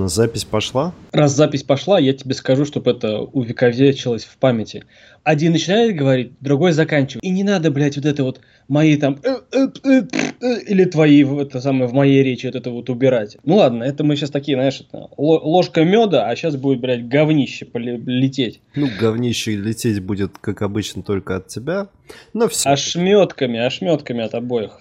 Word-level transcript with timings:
Запись 0.00 0.44
пошла? 0.44 0.94
Раз 1.10 1.34
запись 1.34 1.64
пошла, 1.64 1.98
я 1.98 2.12
тебе 2.12 2.32
скажу, 2.32 2.64
чтобы 2.64 2.92
это 2.92 3.18
увековечилось 3.18 4.22
в 4.22 4.36
памяти. 4.36 4.84
Один 5.24 5.50
начинает 5.50 5.96
говорить, 5.96 6.34
другой 6.38 6.70
заканчивает. 6.70 7.24
И 7.24 7.30
не 7.30 7.42
надо, 7.42 7.72
блядь, 7.72 7.96
вот 7.96 8.06
это 8.06 8.22
вот 8.22 8.40
мои 8.68 8.96
там 8.96 9.18
«э, 9.24 9.38
э, 9.52 10.02
э, 10.40 10.60
или 10.68 10.84
твои 10.84 11.24
это 11.24 11.60
самое 11.60 11.88
в 11.88 11.94
моей 11.94 12.22
речи 12.22 12.46
вот 12.46 12.54
это 12.54 12.70
вот 12.70 12.88
убирать. 12.90 13.38
Ну 13.42 13.56
ладно, 13.56 13.82
это 13.82 14.04
мы 14.04 14.14
сейчас 14.14 14.30
такие, 14.30 14.56
знаешь, 14.56 14.80
это, 14.88 15.08
ложка 15.16 15.82
меда, 15.82 16.28
а 16.28 16.36
сейчас 16.36 16.54
будет, 16.54 16.80
блядь, 16.80 17.08
говнище 17.08 17.66
лететь. 17.74 18.60
Ну, 18.76 18.86
говнище 19.00 19.56
лететь 19.56 20.00
будет, 20.00 20.38
как 20.40 20.62
обычно, 20.62 21.02
только 21.02 21.34
от 21.34 21.48
тебя. 21.48 21.88
Но 22.34 22.46
все. 22.46 22.70
Ошметками, 22.70 23.58
ошметками 23.58 24.22
от 24.22 24.34
обоих. 24.34 24.78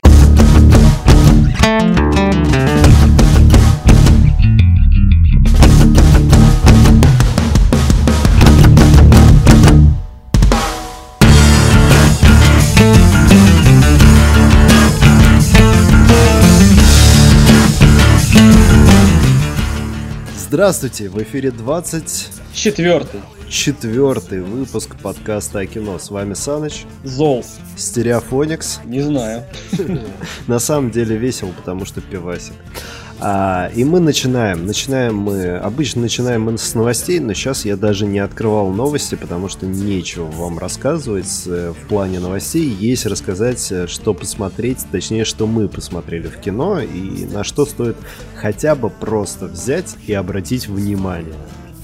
Здравствуйте, 20.47 21.09
в 21.09 21.21
эфире 21.23 21.51
20... 21.51 22.29
Четвертый. 22.53 23.19
Четвертый 23.49 24.39
выпуск 24.39 24.95
подкаста 24.95 25.59
о 25.59 25.65
кино. 25.65 25.99
С 25.99 26.09
вами 26.09 26.35
Саныч. 26.35 26.85
Зол. 27.03 27.43
Стереофоникс. 27.75 28.79
Не 28.85 29.01
знаю. 29.01 29.43
На 30.47 30.59
самом 30.59 30.89
деле 30.91 31.17
весело, 31.17 31.51
потому 31.51 31.83
что 31.83 31.99
пивасик. 31.99 32.53
А, 33.19 33.71
и 33.75 33.83
мы 33.83 33.99
начинаем. 33.99 34.65
Начинаем 34.65 35.15
мы... 35.15 35.57
Обычно 35.57 36.01
начинаем 36.01 36.43
мы 36.43 36.57
с 36.57 36.75
новостей, 36.75 37.19
но 37.19 37.33
сейчас 37.33 37.65
я 37.65 37.75
даже 37.75 38.05
не 38.05 38.19
открывал 38.19 38.69
новости, 38.69 39.15
потому 39.15 39.49
что 39.49 39.65
нечего 39.65 40.25
вам 40.25 40.59
рассказывать 40.59 41.43
э, 41.47 41.73
в 41.73 41.87
плане 41.87 42.19
новостей. 42.19 42.69
Есть 42.69 43.05
рассказать, 43.07 43.71
э, 43.71 43.87
что 43.87 44.13
посмотреть, 44.13 44.85
точнее, 44.91 45.25
что 45.25 45.47
мы 45.47 45.67
посмотрели 45.67 46.27
в 46.27 46.37
кино 46.37 46.79
и 46.79 47.25
на 47.25 47.43
что 47.43 47.65
стоит 47.65 47.97
хотя 48.35 48.75
бы 48.75 48.89
просто 48.89 49.47
взять 49.47 49.95
и 50.05 50.13
обратить 50.13 50.67
внимание. 50.67 51.33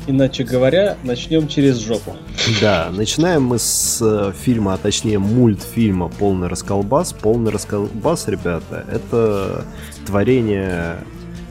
Иначе 0.05 0.43
говоря, 0.43 0.97
начнем 1.03 1.47
через 1.47 1.77
жопу. 1.77 2.15
Да, 2.59 2.89
начинаем 2.91 3.43
мы 3.43 3.57
с 3.57 3.99
э, 4.01 4.33
фильма, 4.37 4.73
а 4.73 4.77
точнее 4.77 5.17
мультфильма 5.17 6.09
«Полный 6.09 6.47
расколбас». 6.47 7.13
«Полный 7.13 7.51
расколбас», 7.51 8.27
ребята, 8.27 8.85
это 8.91 9.65
творение 10.05 10.97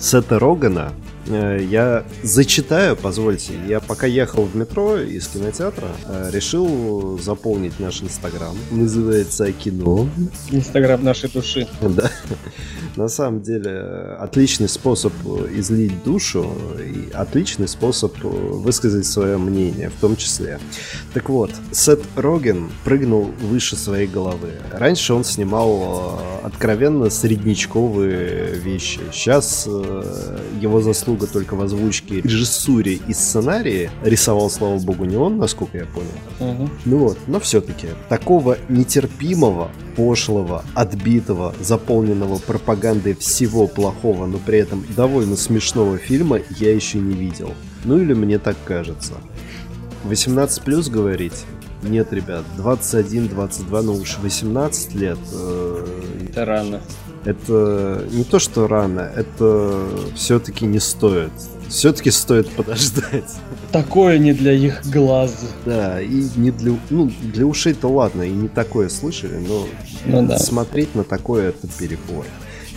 Сета 0.02 0.40
Рогана. 0.40 0.92
Э, 1.28 1.58
я 1.62 2.04
зачитаю, 2.22 2.96
позвольте. 2.96 3.52
Я 3.68 3.80
пока 3.80 4.06
ехал 4.06 4.44
в 4.44 4.56
метро 4.56 4.98
из 4.98 5.28
кинотеатра, 5.28 5.88
э, 6.06 6.30
решил 6.32 7.18
заполнить 7.18 7.78
наш 7.78 8.02
инстаграм. 8.02 8.56
Называется 8.70 9.52
кино. 9.52 10.08
Инстаграм 10.50 11.02
нашей 11.02 11.30
души. 11.30 11.68
Да. 11.92 12.10
На 12.96 13.08
самом 13.08 13.42
деле, 13.42 14.16
отличный 14.18 14.68
способ 14.68 15.12
излить 15.54 16.02
душу 16.04 16.46
и 16.78 17.10
отличный 17.12 17.68
способ 17.68 18.16
высказать 18.22 19.06
свое 19.06 19.36
мнение 19.36 19.90
в 19.90 20.00
том 20.00 20.16
числе. 20.16 20.58
Так 21.12 21.28
вот, 21.28 21.50
Сет 21.70 22.00
Роген 22.16 22.70
прыгнул 22.84 23.30
выше 23.40 23.76
своей 23.76 24.06
головы. 24.06 24.52
Раньше 24.72 25.12
он 25.14 25.24
снимал 25.24 26.18
э, 26.42 26.46
откровенно 26.46 27.10
среднячковые 27.10 28.54
вещи. 28.54 29.00
Сейчас 29.12 29.66
его 29.66 30.80
заслуга 30.80 31.11
заслуга 31.12 31.26
только 31.26 31.54
в 31.54 31.62
озвучке, 31.62 32.20
режиссуре 32.20 32.94
и 32.94 33.12
сценарии 33.12 33.90
рисовал, 34.02 34.50
слава 34.50 34.78
богу, 34.78 35.04
не 35.04 35.16
он, 35.16 35.38
насколько 35.38 35.78
я 35.78 35.86
понял. 35.86 36.52
Угу. 36.52 36.70
Ну 36.86 36.96
вот, 36.98 37.18
но 37.26 37.40
все-таки 37.40 37.88
такого 38.08 38.56
нетерпимого, 38.68 39.70
пошлого, 39.96 40.64
отбитого, 40.74 41.54
заполненного 41.60 42.38
пропагандой 42.38 43.14
всего 43.14 43.66
плохого, 43.66 44.26
но 44.26 44.38
при 44.38 44.58
этом 44.58 44.84
довольно 44.96 45.36
смешного 45.36 45.98
фильма 45.98 46.40
я 46.58 46.74
еще 46.74 46.98
не 46.98 47.14
видел. 47.14 47.52
Ну 47.84 47.98
или 47.98 48.14
мне 48.14 48.38
так 48.38 48.56
кажется. 48.64 49.14
18 50.04 50.62
плюс 50.62 50.88
говорить? 50.88 51.44
Нет, 51.82 52.12
ребят, 52.12 52.44
21, 52.56 53.28
22, 53.28 53.82
ну 53.82 53.94
уж 53.94 54.18
18 54.18 54.94
лет. 54.94 55.18
Э, 55.32 55.86
Это 56.30 56.44
рано. 56.44 56.80
Это 57.24 58.04
не 58.10 58.24
то, 58.24 58.38
что 58.38 58.66
рано, 58.66 59.00
это 59.00 59.86
все-таки 60.14 60.66
не 60.66 60.80
стоит. 60.80 61.30
Все-таки 61.68 62.10
стоит 62.10 62.48
подождать. 62.50 63.30
Такое 63.70 64.18
не 64.18 64.32
для 64.32 64.52
их 64.52 64.82
глаз. 64.84 65.46
Да, 65.64 66.02
и 66.02 66.28
не 66.36 66.50
для... 66.50 66.76
Ну, 66.90 67.10
для 67.22 67.46
ушей-то 67.46 67.88
ладно, 67.88 68.22
и 68.22 68.30
не 68.30 68.48
такое 68.48 68.88
слышали, 68.88 69.36
но 69.36 69.66
ну, 70.04 70.26
да. 70.26 70.38
смотреть 70.38 70.94
на 70.94 71.04
такое 71.04 71.50
это 71.50 71.66
перебор. 71.78 72.26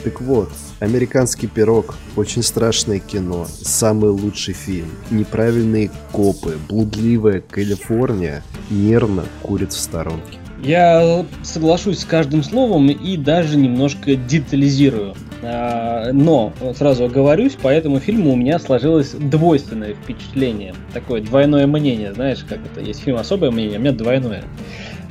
Так 0.03 0.22
вот, 0.22 0.51
«Американский 0.79 1.47
пирог», 1.47 1.95
очень 2.16 2.44
страшное 2.44 3.00
кино, 3.00 3.47
самый 3.50 4.11
лучший 4.11 4.53
фильм, 4.53 4.91
неправильные 5.09 5.89
копы, 6.11 6.57
блудливая 6.69 7.41
Калифорния 7.41 8.44
нервно 8.69 9.25
курит 9.41 9.73
в 9.73 9.79
сторонке. 9.79 10.38
Я 10.65 11.23
соглашусь 11.43 11.99
с 11.99 12.05
каждым 12.05 12.41
словом 12.43 12.89
и 12.89 13.17
даже 13.17 13.55
немножко 13.55 14.15
детализирую. 14.15 15.13
А, 15.43 16.11
но 16.11 16.53
сразу 16.75 17.05
оговорюсь, 17.05 17.53
по 17.53 17.67
этому 17.67 17.99
фильму 17.99 18.33
у 18.33 18.35
меня 18.35 18.57
сложилось 18.57 19.11
двойственное 19.11 19.93
впечатление. 19.93 20.73
Такое 20.91 21.21
двойное 21.21 21.67
мнение, 21.67 22.13
знаешь, 22.13 22.43
как 22.49 22.59
это 22.65 22.81
есть 22.81 23.03
фильм 23.03 23.17
особое 23.17 23.51
мнение, 23.51 23.77
у 23.77 23.81
меня 23.81 23.91
двойное. 23.91 24.43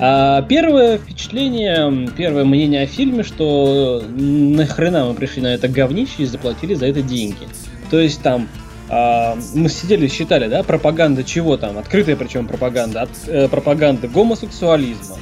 А 0.00 0.42
первое 0.42 0.98
впечатление, 0.98 2.08
первое 2.16 2.44
мнение 2.44 2.82
о 2.82 2.86
фильме, 2.86 3.22
что 3.22 4.02
нахрена 4.08 5.04
мы 5.04 5.14
пришли 5.14 5.40
на 5.40 5.54
это 5.54 5.68
говнище 5.68 6.24
и 6.24 6.26
заплатили 6.26 6.74
за 6.74 6.86
это 6.86 7.00
деньги. 7.00 7.46
То 7.92 8.00
есть 8.00 8.20
там 8.22 8.48
а, 8.88 9.38
мы 9.54 9.68
сидели 9.68 10.08
считали, 10.08 10.48
да, 10.48 10.64
пропаганда 10.64 11.22
чего 11.22 11.56
там, 11.56 11.78
открытая 11.78 12.16
причем 12.16 12.48
пропаганда, 12.48 13.02
от, 13.02 13.10
э, 13.28 13.48
пропаганда 13.48 14.08
гомосексуализма, 14.08 15.16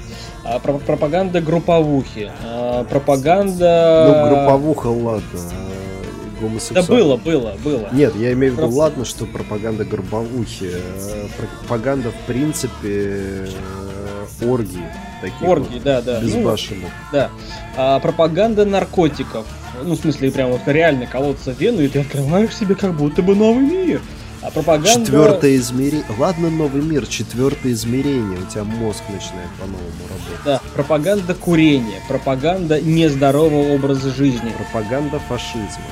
а, 0.45 0.59
про 0.59 0.75
пропаганда 0.75 1.41
групповухи, 1.41 2.31
а, 2.45 2.85
пропаганда... 2.85 4.07
Ну, 4.09 4.29
групповуха, 4.29 4.87
ладно. 4.89 5.23
А, 5.35 6.41
гомосексуал... 6.41 6.87
Да 6.87 6.95
было, 6.95 7.17
было, 7.17 7.57
было. 7.63 7.89
Нет, 7.93 8.15
я 8.17 8.33
имею 8.33 8.55
в 8.55 8.57
виду, 8.57 8.69
ладно, 8.71 9.05
что 9.05 9.27
пропаганда 9.27 9.85
групповухи. 9.85 10.71
Э, 10.73 11.27
пропаганда, 11.39 12.11
в 12.11 12.27
принципе, 12.27 12.73
э, 12.83 13.47
оргии. 14.45 14.85
Таких 15.21 15.43
оргии, 15.43 15.75
вот, 15.75 15.83
да, 15.83 16.03
да. 16.03 16.21
Безбашенных. 16.21 16.83
Ну, 16.83 16.89
да. 17.13 17.31
А, 17.77 18.01
пропаганда 18.01 18.65
наркотиков. 18.65 19.47
Ну, 19.83 19.95
в 19.95 19.99
смысле, 19.99 20.31
прям 20.31 20.51
вот 20.51 20.61
реально 20.67 21.07
колоться 21.07 21.53
вену, 21.53 21.81
и 21.81 21.89
ты 21.89 22.01
открываешь 22.01 22.55
себе 22.55 22.75
как 22.75 22.95
будто 22.95 23.23
бы 23.23 23.35
новый 23.35 23.65
мир. 23.65 24.01
А 24.43 24.51
пропаганда... 24.51 25.05
Четвертое 25.07 25.57
измерение. 25.57 26.05
Ладно, 26.19 26.51
новый 26.51 26.83
мир, 26.83 27.07
четвертое 27.07 27.73
измерение. 27.73 28.39
У 28.41 28.51
тебя 28.51 28.65
мозг 28.65 29.03
начинает 29.09 29.49
по-новому 29.61 30.03
работать. 30.09 30.45
Да, 30.45 30.61
пропаганда 30.75 31.35
курения, 31.35 32.01
пропаганда 32.09 32.81
нездорового 32.81 33.73
образа 33.73 34.11
жизни. 34.11 34.51
Пропаганда 34.51 35.21
фашизма. 35.21 35.87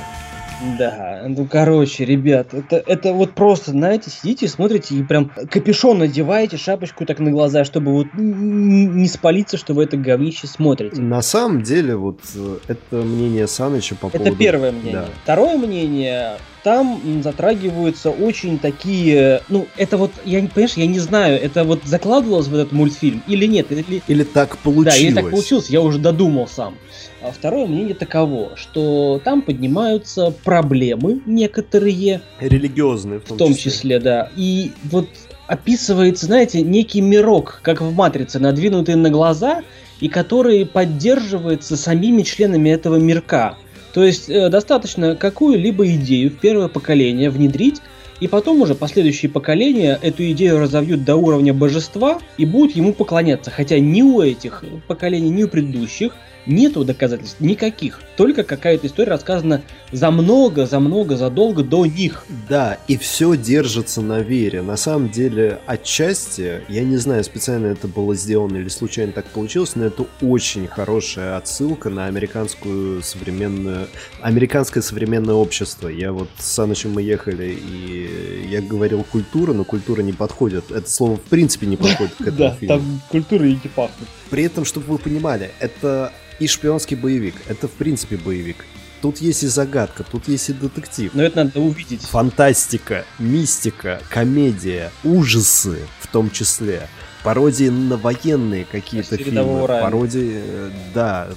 Да, 0.77 1.23
ну 1.27 1.45
короче, 1.45 2.05
ребят, 2.05 2.53
это, 2.53 2.83
это 2.85 3.13
вот 3.13 3.33
просто, 3.33 3.71
знаете, 3.71 4.09
сидите, 4.09 4.47
смотрите 4.47 4.95
и 4.95 5.03
прям 5.03 5.29
капюшон 5.29 5.99
надеваете, 5.99 6.57
шапочку 6.57 7.05
так 7.05 7.19
на 7.19 7.31
глаза, 7.31 7.63
чтобы 7.63 7.91
вот 7.91 8.07
не 8.13 9.07
спалиться, 9.07 9.57
что 9.57 9.73
вы 9.73 9.83
это 9.83 9.97
говнище 9.97 10.47
смотрите. 10.47 11.01
На 11.01 11.21
самом 11.21 11.63
деле, 11.63 11.95
вот 11.95 12.19
э, 12.35 12.57
это 12.67 12.95
мнение 12.97 13.47
Саныча 13.47 13.95
по 13.95 14.09
поводу... 14.09 14.29
Это 14.29 14.37
первое 14.37 14.71
мнение. 14.71 14.93
Да. 14.93 15.05
Второе 15.23 15.57
мнение, 15.57 16.37
там 16.63 17.01
затрагиваются 17.23 18.11
очень 18.11 18.59
такие, 18.59 19.41
ну, 19.49 19.67
это 19.77 19.97
вот, 19.97 20.11
я 20.25 20.41
не 20.41 20.47
понимаешь, 20.47 20.75
я 20.75 20.85
не 20.85 20.99
знаю, 20.99 21.41
это 21.41 21.63
вот 21.63 21.83
закладывалось 21.85 22.47
в 22.47 22.53
этот 22.53 22.71
мультфильм 22.71 23.23
или 23.27 23.45
нет? 23.45 23.71
Или, 23.71 24.01
или 24.07 24.23
так 24.23 24.57
получилось? 24.57 24.95
Да, 24.95 25.03
или 25.03 25.13
так 25.13 25.29
получилось, 25.31 25.69
я 25.69 25.81
уже 25.81 25.97
додумал 25.97 26.47
сам. 26.47 26.75
А 27.23 27.31
второе 27.31 27.67
мнение 27.67 27.93
таково, 27.93 28.51
что 28.55 29.21
там 29.23 29.43
поднимаются 29.43 30.33
проблемы 30.43 31.21
некоторые. 31.25 32.21
Религиозные 32.39 33.19
в 33.19 33.23
том, 33.23 33.35
в 33.35 33.39
том 33.39 33.53
числе. 33.53 33.71
числе, 33.71 33.99
да. 33.99 34.29
И 34.35 34.71
вот 34.85 35.07
описывается, 35.47 36.25
знаете, 36.25 36.61
некий 36.61 37.01
мирок, 37.01 37.59
как 37.61 37.81
в 37.81 37.93
«Матрице», 37.93 38.39
надвинутый 38.39 38.95
на 38.95 39.09
глаза, 39.09 39.61
и 39.99 40.07
который 40.07 40.65
поддерживается 40.65 41.77
самими 41.77 42.23
членами 42.23 42.69
этого 42.69 42.95
мирка. 42.95 43.55
То 43.93 44.03
есть 44.03 44.29
э, 44.29 44.49
достаточно 44.49 45.15
какую-либо 45.15 45.85
идею 45.95 46.31
в 46.31 46.39
первое 46.39 46.69
поколение 46.69 47.29
внедрить, 47.29 47.81
и 48.19 48.27
потом 48.27 48.61
уже 48.61 48.75
последующие 48.75 49.29
поколения 49.29 49.99
эту 50.01 50.23
идею 50.31 50.59
разовьют 50.59 51.03
до 51.03 51.15
уровня 51.15 51.53
божества 51.53 52.19
и 52.37 52.45
будут 52.45 52.75
ему 52.75 52.93
поклоняться. 52.93 53.51
Хотя 53.51 53.79
ни 53.79 54.01
у 54.01 54.21
этих 54.21 54.63
поколений, 54.87 55.29
ни 55.29 55.43
у 55.43 55.47
предыдущих 55.47 56.13
нету 56.45 56.83
доказательств 56.83 57.39
никаких. 57.39 57.99
Только 58.17 58.43
какая-то 58.43 58.87
история 58.87 59.11
рассказана 59.11 59.61
за 59.91 60.11
много, 60.11 60.65
за 60.65 60.79
много, 60.79 61.15
задолго 61.17 61.63
до 61.63 61.85
них. 61.85 62.25
Да, 62.49 62.77
и 62.87 62.97
все 62.97 63.35
держится 63.35 64.01
на 64.01 64.19
вере. 64.19 64.61
На 64.61 64.77
самом 64.77 65.09
деле, 65.09 65.59
отчасти, 65.65 66.61
я 66.69 66.83
не 66.83 66.97
знаю, 66.97 67.23
специально 67.23 67.67
это 67.67 67.87
было 67.87 68.15
сделано 68.15 68.57
или 68.57 68.69
случайно 68.69 69.11
так 69.11 69.25
получилось, 69.27 69.75
но 69.75 69.85
это 69.85 70.05
очень 70.21 70.67
хорошая 70.67 71.37
отсылка 71.37 71.89
на 71.89 72.05
американскую 72.05 73.01
современную... 73.03 73.87
Американское 74.21 74.81
современное 74.83 75.35
общество. 75.35 75.87
Я 75.87 76.11
вот 76.13 76.29
с 76.37 76.45
Санычем 76.45 76.91
мы 76.93 77.01
ехали, 77.01 77.51
и 77.53 78.47
я 78.49 78.61
говорил 78.61 79.03
культура, 79.03 79.53
но 79.53 79.63
культура 79.63 80.01
не 80.01 80.13
подходит. 80.13 80.71
Это 80.71 80.89
слово 80.89 81.17
в 81.17 81.21
принципе 81.21 81.67
не 81.67 81.77
подходит 81.77 82.13
к 82.15 82.21
этому 82.21 82.37
Да, 82.37 82.55
фильму. 82.55 82.75
там 82.77 83.01
культура 83.09 83.45
и 83.47 83.51
не 83.53 83.69
пахнет. 83.75 84.07
При 84.29 84.43
этом, 84.43 84.65
чтобы 84.65 84.85
вы 84.87 84.97
понимали, 84.97 85.51
это 85.59 86.13
и 86.41 86.47
шпионский 86.47 86.97
боевик, 86.97 87.35
это 87.47 87.67
в 87.67 87.71
принципе 87.71 88.17
боевик. 88.17 88.65
Тут 88.99 89.19
есть 89.19 89.43
и 89.43 89.47
загадка, 89.47 90.03
тут 90.03 90.27
есть 90.27 90.49
и 90.49 90.53
детектив. 90.53 91.11
Но 91.13 91.21
это 91.21 91.43
надо 91.43 91.59
увидеть. 91.59 92.01
Фантастика, 92.01 93.05
мистика, 93.19 94.01
комедия, 94.09 94.91
ужасы 95.03 95.79
в 95.99 96.07
том 96.07 96.31
числе. 96.31 96.87
Пародии 97.23 97.69
на 97.69 97.97
военные 97.97 98.65
какие-то 98.65 99.17
фильмы. 99.17 99.67
Райана. 99.67 99.85
Пародии, 99.85 100.41
э, 100.43 100.71
да. 100.95 101.29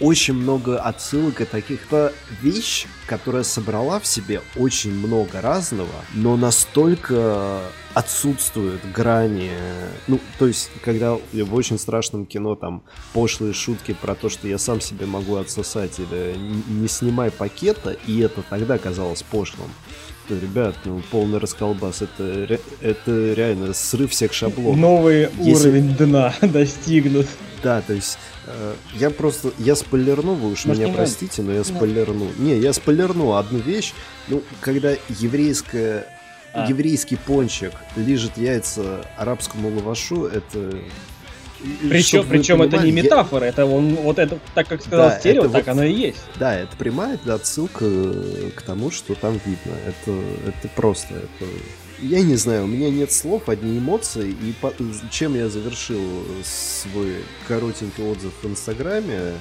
Очень 0.00 0.34
много 0.34 0.78
отсылок 0.78 1.40
и 1.40 1.44
таких. 1.44 1.86
Это 1.86 2.12
вещь, 2.42 2.86
которая 3.06 3.44
собрала 3.44 3.98
в 3.98 4.06
себе 4.06 4.42
очень 4.56 4.92
много 4.92 5.40
разного, 5.40 5.88
но 6.14 6.36
настолько 6.36 7.60
отсутствуют 7.94 8.82
грани. 8.94 9.50
Ну, 10.06 10.20
то 10.38 10.46
есть, 10.46 10.70
когда 10.84 11.14
в 11.14 11.54
очень 11.54 11.78
страшном 11.78 12.26
кино 12.26 12.54
там 12.54 12.82
пошлые 13.14 13.54
шутки 13.54 13.96
про 13.98 14.14
то, 14.14 14.28
что 14.28 14.46
я 14.48 14.58
сам 14.58 14.82
себе 14.82 15.06
могу 15.06 15.36
отсосать 15.36 15.98
или 15.98 16.34
«Н- 16.36 16.62
не 16.82 16.88
снимай 16.88 17.30
пакета, 17.30 17.96
и 18.06 18.20
это 18.20 18.42
тогда 18.42 18.76
казалось 18.76 19.22
пошлым. 19.22 19.70
То, 20.28 20.34
ребят, 20.34 20.74
ну, 20.84 21.00
полный 21.10 21.38
расколбас, 21.38 22.02
это, 22.02 22.58
это 22.82 23.32
реально 23.32 23.72
срыв 23.72 24.10
всех 24.10 24.32
шаблонов. 24.34 24.76
Новый 24.76 25.28
Если- 25.38 25.68
уровень 25.68 25.94
дна 25.96 26.34
достигнут. 26.42 27.26
Да, 27.66 27.82
то 27.82 27.94
есть 27.94 28.16
э, 28.46 28.74
я 28.94 29.10
просто, 29.10 29.50
я 29.58 29.74
спойлерну, 29.74 30.34
вы 30.34 30.52
уж 30.52 30.66
Может, 30.66 30.84
меня 30.84 30.94
простите, 30.94 31.42
но 31.42 31.50
я 31.52 31.64
спойлерну. 31.64 32.28
Не, 32.38 32.56
я 32.56 32.72
спойлерну 32.72 33.32
одну 33.32 33.58
вещь. 33.58 33.92
Ну, 34.28 34.40
когда 34.60 34.92
еврейская, 35.08 36.06
А. 36.52 36.68
еврейский 36.68 37.16
пончик 37.16 37.72
лижет 37.96 38.38
яйца 38.38 39.04
арабскому 39.16 39.74
лавашу, 39.74 40.26
это... 40.26 40.78
Причем, 41.88 42.24
причем 42.28 42.62
это 42.62 42.76
не 42.76 42.82
понимали, 42.82 42.96
я- 42.98 43.02
метафора, 43.02 43.44
это 43.46 43.66
он 43.66 43.96
вот 43.96 44.20
это, 44.20 44.38
так 44.54 44.68
как 44.68 44.80
сказал 44.80 45.08
Да, 45.08 45.18
стерео, 45.18 45.48
так 45.48 45.66
вот- 45.66 45.68
оно 45.68 45.82
и 45.82 45.92
есть. 45.92 46.20
Да, 46.38 46.54
это 46.54 46.76
прямая 46.76 47.18
отсылка 47.26 47.84
э, 47.84 48.50
к 48.54 48.62
тому, 48.62 48.92
что 48.92 49.16
там 49.16 49.40
видно. 49.44 49.72
Это, 49.88 50.16
это 50.46 50.68
просто, 50.76 51.14
это... 51.14 51.50
Я 52.00 52.20
не 52.22 52.36
знаю, 52.36 52.64
у 52.64 52.66
меня 52.66 52.90
нет 52.90 53.10
слов, 53.10 53.48
одни 53.48 53.78
эмоции, 53.78 54.30
и 54.30 54.52
по- 54.60 54.74
чем 55.10 55.34
я 55.34 55.48
завершил 55.48 56.00
свой 56.44 57.16
коротенький 57.48 58.04
отзыв 58.04 58.32
в 58.42 58.46
Инстаграме, 58.46 59.32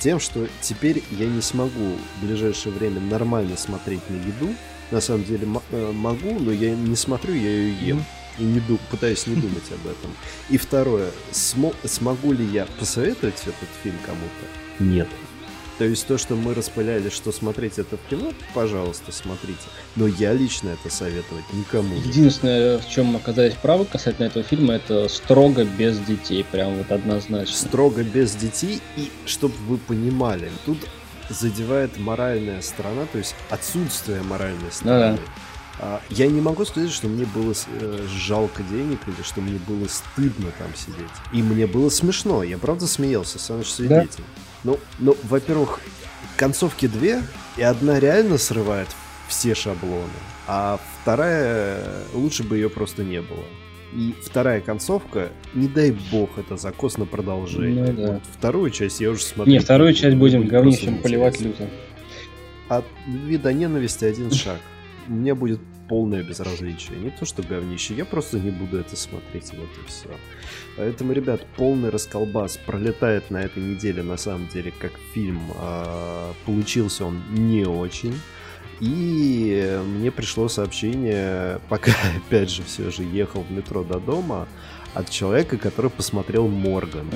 тем, 0.00 0.20
что 0.20 0.46
теперь 0.60 1.02
я 1.12 1.26
не 1.26 1.40
смогу 1.40 1.96
в 2.20 2.26
ближайшее 2.26 2.74
время 2.74 3.00
нормально 3.00 3.56
смотреть 3.56 4.02
на 4.10 4.16
еду. 4.16 4.54
На 4.90 5.00
самом 5.00 5.24
деле 5.24 5.48
э, 5.70 5.92
могу, 5.92 6.38
но 6.38 6.52
я 6.52 6.74
не 6.74 6.94
смотрю, 6.96 7.32
я 7.34 7.40
ее 7.50 7.86
ем. 7.88 8.04
И 8.38 8.42
не 8.42 8.58
ду- 8.60 8.80
пытаюсь 8.90 9.26
не 9.28 9.36
думать 9.36 9.62
об 9.70 9.86
этом. 9.86 10.10
И 10.50 10.58
второе, 10.58 11.10
смо- 11.32 11.74
смогу 11.84 12.32
ли 12.32 12.44
я 12.44 12.66
посоветовать 12.78 13.40
этот 13.42 13.68
фильм 13.82 13.96
кому-то? 14.04 14.84
Нет. 14.84 15.08
То 15.78 15.84
есть 15.84 16.06
то, 16.06 16.18
что 16.18 16.36
мы 16.36 16.54
распыляли, 16.54 17.08
что 17.08 17.32
смотреть 17.32 17.78
это 17.78 17.96
в 17.96 18.08
кино, 18.08 18.32
пожалуйста, 18.54 19.10
смотрите. 19.10 19.60
Но 19.96 20.06
я 20.06 20.32
лично 20.32 20.68
это 20.70 20.94
советовать 20.94 21.44
никому. 21.52 21.96
Единственное, 21.96 22.78
в 22.78 22.88
чем 22.88 23.16
оказались 23.16 23.54
правы 23.54 23.84
касательно 23.84 24.26
этого 24.26 24.44
фильма, 24.44 24.74
это 24.74 25.08
строго 25.08 25.64
без 25.64 25.98
детей, 25.98 26.44
прям 26.44 26.76
вот 26.76 26.92
однозначно. 26.92 27.54
строго 27.54 28.04
без 28.04 28.34
детей. 28.36 28.80
И 28.96 29.10
чтобы 29.26 29.54
вы 29.66 29.78
понимали, 29.78 30.48
тут 30.64 30.78
задевает 31.28 31.98
моральная 31.98 32.60
сторона, 32.62 33.06
то 33.10 33.18
есть 33.18 33.34
отсутствие 33.50 34.22
моральной 34.22 34.70
стороны. 34.70 35.18
А, 35.80 36.00
Я 36.08 36.28
не 36.28 36.40
могу 36.40 36.64
сказать, 36.64 36.92
что 36.92 37.08
мне 37.08 37.24
было 37.26 37.52
э, 37.80 38.06
жалко 38.08 38.62
денег 38.62 39.00
или 39.08 39.22
что 39.24 39.40
мне 39.40 39.58
было 39.66 39.88
стыдно 39.88 40.52
там 40.56 40.68
сидеть. 40.76 41.10
И 41.32 41.42
мне 41.42 41.66
было 41.66 41.88
смешно. 41.88 42.44
Я 42.44 42.58
правда 42.58 42.86
смеялся, 42.86 43.40
Саныч 43.40 43.66
свидетель. 43.72 44.22
Ну, 44.64 44.78
ну, 44.98 45.16
во-первых, 45.24 45.80
концовки 46.36 46.86
две, 46.86 47.22
и 47.56 47.62
одна 47.62 48.00
реально 48.00 48.38
срывает 48.38 48.88
все 49.28 49.54
шаблоны, 49.54 50.08
а 50.46 50.80
вторая 51.02 51.80
лучше 52.12 52.42
бы 52.42 52.56
ее 52.56 52.70
просто 52.70 53.04
не 53.04 53.20
было. 53.20 53.44
И 53.94 54.12
вторая 54.24 54.60
концовка, 54.60 55.28
не 55.54 55.68
дай 55.68 55.96
бог, 56.10 56.30
это 56.36 56.56
закос 56.56 56.98
на 56.98 57.06
продолжение. 57.06 57.92
Ну 57.92 57.92
да. 57.92 58.12
Вот 58.14 58.22
вторую 58.36 58.70
часть 58.70 59.00
я 59.00 59.10
уже 59.10 59.22
смотрю. 59.22 59.52
Не, 59.52 59.60
вторую 59.60 59.92
часть 59.94 60.16
будем 60.16 60.48
говнищем 60.48 60.98
поливать 60.98 61.40
люто. 61.40 61.68
От 62.68 62.84
до 63.06 63.52
ненависти 63.52 64.04
один 64.04 64.30
шаг. 64.32 64.58
Меня 65.06 65.36
будет 65.36 65.60
полное 65.88 66.22
безразличие. 66.22 66.98
Не 66.98 67.10
то, 67.10 67.24
что 67.24 67.42
говнище, 67.42 67.94
я 67.94 68.04
просто 68.04 68.38
не 68.38 68.50
буду 68.50 68.78
это 68.78 68.96
смотреть, 68.96 69.52
вот 69.52 69.68
и 69.82 69.88
все. 69.88 70.08
Поэтому, 70.76 71.12
ребят, 71.12 71.44
полный 71.56 71.90
расколбас 71.90 72.56
пролетает 72.56 73.30
на 73.30 73.42
этой 73.42 73.62
неделе, 73.62 74.02
на 74.02 74.16
самом 74.16 74.48
деле, 74.48 74.72
как 74.78 74.92
фильм. 75.12 75.40
а, 75.56 76.32
Получился 76.46 77.04
он 77.04 77.22
не 77.30 77.64
очень. 77.64 78.14
И 78.80 79.80
мне 79.84 80.10
пришло 80.10 80.48
сообщение, 80.48 81.60
пока, 81.68 81.92
опять 82.26 82.50
же, 82.50 82.62
все 82.62 82.90
же 82.90 83.02
ехал 83.02 83.42
в 83.42 83.50
метро 83.50 83.84
до 83.84 84.00
дома, 84.00 84.48
от 84.94 85.10
человека, 85.10 85.58
который 85.58 85.90
посмотрел 85.90 86.48
Морган. 86.48 87.08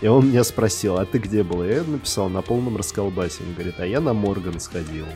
И 0.00 0.06
он 0.06 0.28
меня 0.28 0.44
спросил, 0.44 0.98
а 0.98 1.06
ты 1.06 1.18
где 1.18 1.42
был? 1.42 1.64
Я 1.64 1.82
написал 1.82 2.28
на 2.28 2.42
полном 2.42 2.76
расколбасе. 2.76 3.42
Он 3.46 3.54
говорит, 3.54 3.76
а 3.78 3.86
я 3.86 4.00
на 4.00 4.12
Морган 4.12 4.60
сходил. 4.60 5.06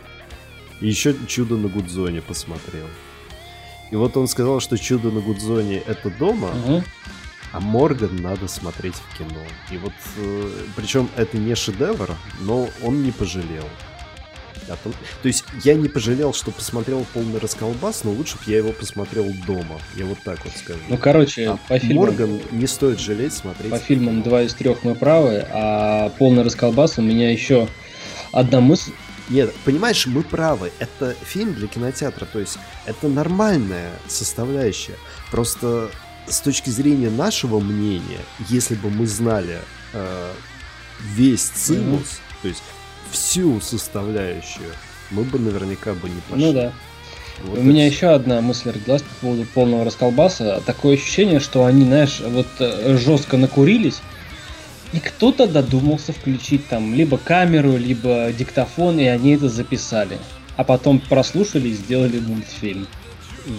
И 0.81 0.89
еще 0.89 1.15
чудо 1.27 1.57
на 1.57 1.69
Гудзоне 1.69 2.23
посмотрел. 2.23 2.87
И 3.91 3.97
вот 3.97 4.17
он 4.17 4.29
сказал, 4.29 4.61
что 4.61 4.77
чудо 4.79 5.11
на 5.11 5.21
Гудзоне 5.21 5.79
это 5.79 6.11
дома, 6.11 6.51
Ага. 6.53 6.85
а 7.53 7.61
Морган 7.61 8.17
надо 8.17 8.47
смотреть 8.49 8.95
в 8.95 9.19
кино. 9.19 9.41
И 9.71 9.79
вот, 9.79 9.93
э, 10.19 10.51
причем 10.77 11.09
это 11.17 11.37
не 11.39 11.55
шедевр, 11.55 12.15
но 12.41 12.69
он 12.83 13.03
не 13.03 13.11
пожалел. 13.11 13.65
том- 14.85 14.93
То 15.23 15.29
есть 15.29 15.45
я 15.65 15.75
не 15.75 15.89
пожалел, 15.89 16.35
что 16.35 16.51
посмотрел 16.51 17.07
полный 17.15 17.39
расколбас, 17.41 18.05
но 18.05 18.11
лучше 18.11 18.37
бы 18.37 18.43
я 18.53 18.59
его 18.59 18.73
посмотрел 18.73 19.25
дома. 19.47 19.81
Я 19.97 20.05
вот 20.05 20.19
так 20.23 20.45
вот 20.45 20.53
скажу. 20.55 20.81
Ну, 20.91 20.99
короче, 20.99 21.49
А 21.49 21.57
по 21.69 21.79
фильмам, 21.79 21.97
Морган 22.05 22.41
не 22.53 22.67
стоит 22.67 23.01
жалеть 23.01 23.33
смотреть. 23.33 23.71
по 23.71 23.79
фильмам 23.79 24.21
два 24.23 24.43
из 24.43 24.53
трех 24.53 24.85
мы 24.85 24.95
правы, 24.95 25.47
а 25.51 26.11
полный 26.19 26.43
расколбас 26.43 26.99
у 26.99 27.03
меня 27.03 27.31
еще 27.33 27.67
одна 28.31 28.61
мысль. 28.61 28.93
Нет, 29.29 29.55
понимаешь, 29.65 30.07
мы 30.07 30.23
правы. 30.23 30.73
Это 30.79 31.15
фильм 31.23 31.55
для 31.55 31.67
кинотеатра, 31.69 32.25
то 32.25 32.39
есть 32.39 32.59
это 32.87 33.09
нормальная 33.09 33.93
составляющая. 34.07 34.97
Просто 35.31 35.91
с 36.27 36.41
точки 36.41 36.71
зрения 36.71 37.11
нашего 37.11 37.61
мнения, 37.61 38.21
если 38.49 38.75
бы 38.75 38.91
мы 38.91 39.07
знали 39.07 39.59
э, 39.93 40.33
весь 41.15 41.43
цимус, 41.43 42.21
то 42.43 42.49
есть 42.49 42.63
всю 43.11 43.61
составляющую, 43.61 44.71
мы 45.11 45.25
бы 45.25 45.39
наверняка 45.39 45.95
бы 45.95 46.09
не 46.09 46.21
пошли. 46.29 46.45
Ну 46.47 46.53
да. 46.53 46.73
Вот 47.45 47.59
У 47.59 47.63
меня 47.63 47.89
всё. 47.89 47.97
еще 47.97 48.07
одна 48.09 48.41
мысль 48.41 48.71
родилась 48.71 49.03
по 49.03 49.15
поводу 49.21 49.45
полного 49.45 49.85
расколбаса. 49.85 50.61
Такое 50.67 50.97
ощущение, 50.97 51.39
что 51.41 51.65
они, 51.65 51.85
знаешь, 51.85 52.21
вот 52.21 52.49
э, 52.59 52.97
жестко 52.99 53.37
накурились, 53.37 54.01
и 54.93 55.01
кто-то 55.01 55.47
додумался 55.47 56.13
включить 56.13 56.67
там 56.69 56.95
либо 56.95 57.19
камеру, 57.19 57.77
либо 57.77 58.33
диктофон, 58.33 58.99
и 58.99 59.05
они 59.05 59.33
это 59.35 59.49
записали. 59.49 60.19
А 60.57 60.65
потом 60.65 60.99
прослушали 60.99 61.69
и 61.69 61.75
сделали 61.75 62.19
мультфильм. 62.19 62.87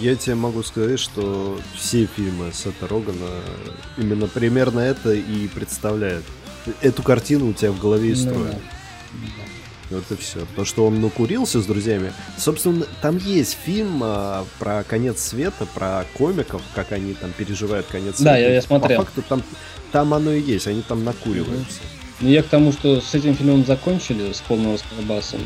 Я 0.01 0.15
тебе 0.15 0.35
могу 0.35 0.61
сказать, 0.63 0.99
что 0.99 1.59
все 1.75 2.07
фильмы 2.15 2.51
Сета 2.53 2.87
Рогана 2.87 3.41
именно 3.97 4.27
примерно 4.27 4.79
это 4.79 5.13
и 5.13 5.47
представляют. 5.47 6.25
Эту 6.81 7.01
картину 7.01 7.49
у 7.49 7.53
тебя 7.53 7.71
в 7.71 7.79
голове 7.79 8.09
и 8.09 8.15
Ну 8.15 8.17
строят. 8.17 8.55
да. 8.55 9.43
Вот 9.89 10.03
и 10.11 10.15
все. 10.15 10.45
То, 10.55 10.65
что 10.65 10.85
он 10.85 11.01
накурился 11.01 11.61
с 11.61 11.65
друзьями. 11.65 12.13
Собственно, 12.37 12.85
там 13.01 13.17
есть 13.17 13.57
фильм 13.65 14.01
а, 14.03 14.45
про 14.59 14.83
конец 14.83 15.19
света, 15.21 15.65
про 15.73 16.05
комиков, 16.13 16.61
как 16.75 16.91
они 16.91 17.13
там 17.15 17.31
переживают 17.31 17.87
конец 17.87 18.15
света. 18.17 18.23
Да, 18.31 18.37
я- 18.37 18.53
я 18.53 18.61
смотрел. 18.61 18.99
По 18.99 19.05
факту 19.05 19.23
там, 19.27 19.43
там 19.91 20.13
оно 20.13 20.31
и 20.31 20.41
есть, 20.41 20.67
они 20.67 20.81
там 20.83 21.03
накуриваются. 21.03 21.79
Ну, 22.21 22.29
я 22.29 22.43
к 22.43 22.47
тому, 22.47 22.71
что 22.71 23.01
с 23.01 23.15
этим 23.15 23.35
фильмом 23.35 23.65
закончили, 23.65 24.31
с 24.33 24.41
полным 24.41 24.73
расколбасом. 24.73 25.39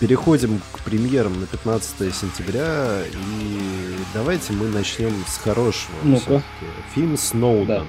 Переходим 0.00 0.60
к 0.72 0.80
премьерам 0.80 1.38
на 1.38 1.46
15 1.46 2.12
сентября. 2.14 3.02
И 3.04 3.94
давайте 4.14 4.52
мы 4.54 4.68
начнем 4.68 5.12
с 5.26 5.36
хорошего. 5.36 5.94
Ну-ка. 6.02 6.42
Фильм 6.94 7.16
«Сноуден». 7.16 7.66
Да. 7.66 7.84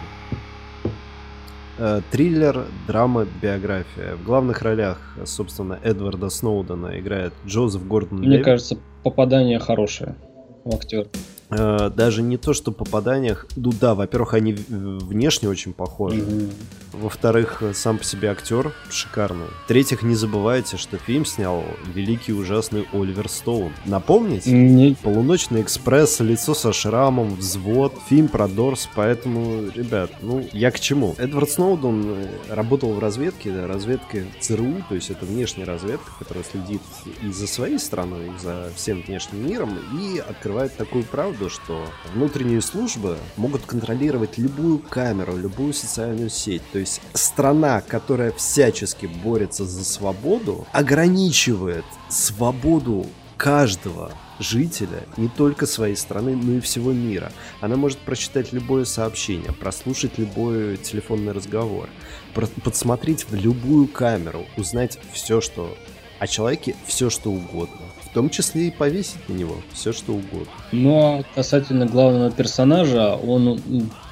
Э, 1.78 2.02
триллер, 2.12 2.68
драма, 2.86 3.26
биография. 3.42 4.16
В 4.16 4.24
главных 4.24 4.62
ролях, 4.62 5.00
собственно, 5.26 5.80
Эдварда 5.82 6.30
Сноудена 6.30 7.00
играет 7.00 7.34
Джозеф 7.48 7.88
Гордон 7.88 8.20
Мне 8.20 8.28
Левит. 8.28 8.46
кажется, 8.46 8.78
попадание 9.04 9.58
хорошее 9.58 10.16
в 10.64 10.76
актер. 10.76 11.08
Э, 11.52 11.92
даже 11.94 12.22
не 12.22 12.38
то, 12.38 12.54
что 12.54 12.72
попаданиях. 12.72 13.46
Ну 13.56 13.72
да, 13.80 13.94
во-первых, 13.94 14.34
они 14.34 14.54
внешне 14.54 15.50
очень 15.50 15.74
похожи. 15.74 16.18
Mm-hmm. 16.18 16.52
Во-вторых, 16.94 17.64
сам 17.74 17.98
по 17.98 18.04
себе 18.04 18.30
актер 18.30 18.74
шикарный. 18.90 19.48
В-третьих, 19.66 20.04
не 20.04 20.16
забывайте, 20.16 20.78
что 20.78 20.98
фильм 20.98 21.26
снял 21.26 21.64
великий 21.94 22.34
ужасный 22.34 22.88
Оливер 22.94 23.30
Стоун. 23.30 23.72
Напомните? 23.86 24.52
Не... 24.52 24.96
Полуночный 25.02 25.62
экспресс, 25.62 26.20
лицо 26.20 26.54
со 26.54 26.74
шрамом, 26.74 27.36
взвод, 27.36 27.94
фильм 28.08 28.28
про 28.28 28.48
Дорс. 28.48 28.90
Поэтому, 28.96 29.70
ребят, 29.74 30.12
ну 30.22 30.48
я 30.54 30.72
к 30.72 30.80
чему? 30.80 31.16
Эдвард 31.18 31.50
Сноуден 31.50 32.04
э, 32.06 32.28
работал 32.50 32.94
в 32.94 33.00
разведке, 33.00 33.52
да, 33.52 33.68
разведке 33.68 34.26
ЦРУ, 34.40 34.84
то 34.88 34.96
есть 34.96 35.10
это 35.10 35.26
внешняя 35.26 35.66
разведка, 35.66 36.12
которая 36.20 36.44
следит 36.44 36.82
и 37.22 37.32
за 37.32 37.48
своей 37.48 37.80
страной, 37.80 38.28
и 38.28 38.40
за 38.40 38.70
всем 38.76 39.02
внешним 39.02 39.48
миром, 39.48 39.78
и 40.00 40.20
открывает 40.20 40.76
такую 40.78 41.04
правду, 41.04 41.41
поводу, 41.42 41.50
что 41.50 41.86
внутренние 42.14 42.62
службы 42.62 43.18
могут 43.38 43.66
контролировать 43.66 44.38
любую 44.38 44.80
камеру, 44.80 45.36
любую 45.36 45.74
социальную 45.74 46.30
сеть. 46.30 46.62
То 46.72 46.80
есть 46.80 47.02
страна, 47.14 47.82
которая 47.82 48.32
всячески 48.32 49.06
борется 49.06 49.66
за 49.66 49.84
свободу, 49.84 50.68
ограничивает 50.72 51.86
свободу 52.10 53.08
каждого 53.38 54.12
жителя 54.40 55.04
не 55.18 55.28
только 55.28 55.66
своей 55.66 55.96
страны, 55.96 56.36
но 56.36 56.54
и 56.54 56.60
всего 56.60 56.92
мира. 56.92 57.32
Она 57.60 57.76
может 57.76 58.00
прочитать 58.00 58.54
любое 58.54 58.86
сообщение, 58.86 59.52
прослушать 59.52 60.18
любой 60.18 60.78
телефонный 60.78 61.32
разговор, 61.32 61.90
подсмотреть 62.34 63.26
в 63.30 63.36
любую 63.36 63.88
камеру, 63.88 64.46
узнать 64.58 65.00
все, 65.14 65.42
что 65.42 65.76
о 66.20 66.28
человеке, 66.28 66.76
все, 66.86 67.10
что 67.10 67.32
угодно. 67.32 67.91
В 68.12 68.14
том 68.14 68.30
числе 68.30 68.68
и 68.68 68.72
повесить 68.72 69.30
на 69.30 69.34
него 69.34 69.56
все, 69.72 69.94
что 69.94 70.12
угодно. 70.12 70.52
А 70.74 71.24
касательно 71.34 71.86
главного 71.86 72.30
персонажа, 72.30 73.16
он 73.16 73.62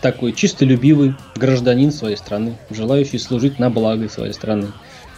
такой 0.01 0.32
чистолюбивый 0.32 1.15
гражданин 1.36 1.91
своей 1.91 2.15
страны, 2.15 2.58
желающий 2.70 3.20
служить 3.20 3.60
на 3.60 3.70
благо 3.70 4.08
своей 4.08 4.32
страны, 4.32 4.68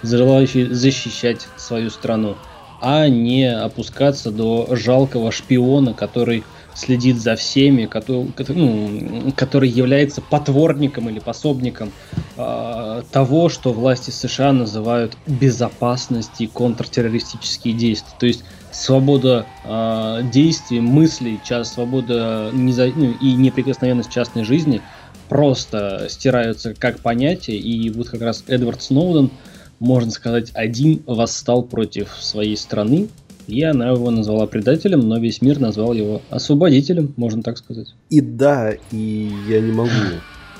желающий 0.02 0.66
защищать 0.66 1.48
свою 1.58 1.92
страну, 1.92 2.38
а 2.82 3.08
не 3.08 3.46
опускаться 3.46 4.32
до 4.32 4.68
жалкого 4.72 5.32
шпиона, 5.32 5.94
который 5.94 6.44
следит 6.74 7.22
за 7.22 7.36
всеми, 7.36 7.86
который, 7.86 8.32
ну, 8.48 9.32
который 9.36 9.70
является 9.70 10.22
потворником 10.22 11.08
или 11.10 11.20
пособником 11.20 11.92
э, 12.38 13.04
того, 13.12 13.50
что 13.50 13.74
власти 13.74 14.10
США 14.10 14.54
называют 14.54 15.16
безопасность 15.28 16.40
и 16.40 16.48
контртеррористические 16.48 17.76
действия. 17.76 18.16
То 18.20 18.26
есть 18.26 18.44
свобода 18.72 19.46
э, 19.64 20.22
действий, 20.32 20.80
мыслей, 20.80 21.40
час, 21.44 21.74
свобода 21.74 22.50
неза... 22.54 22.88
ну, 22.96 23.14
и 23.20 23.34
неприкосновенность 23.34 24.12
частной 24.12 24.44
жизни 24.44 24.82
просто 25.30 26.08
стираются 26.10 26.74
как 26.74 27.00
понятие. 27.00 27.58
И 27.58 27.90
вот 27.90 28.10
как 28.10 28.22
раз 28.22 28.44
Эдвард 28.48 28.82
Сноуден, 28.82 29.32
можно 29.80 30.12
сказать, 30.12 30.52
один 30.54 31.04
восстал 31.06 31.64
против 31.64 32.10
своей 32.20 32.58
страны, 32.58 33.10
и 33.48 33.64
она 33.64 33.90
его 33.90 34.12
назвала 34.12 34.46
предателем, 34.46 35.02
но 35.02 35.20
весь 35.20 35.42
мир 35.42 35.60
назвал 35.60 35.94
его 35.94 36.22
освободителем, 36.30 37.14
можно 37.18 37.42
так 37.44 37.58
сказать. 37.58 37.94
И 38.10 38.22
да, 38.22 38.74
и 38.92 39.32
я 39.48 39.60
не 39.62 39.72
могу, 39.72 39.90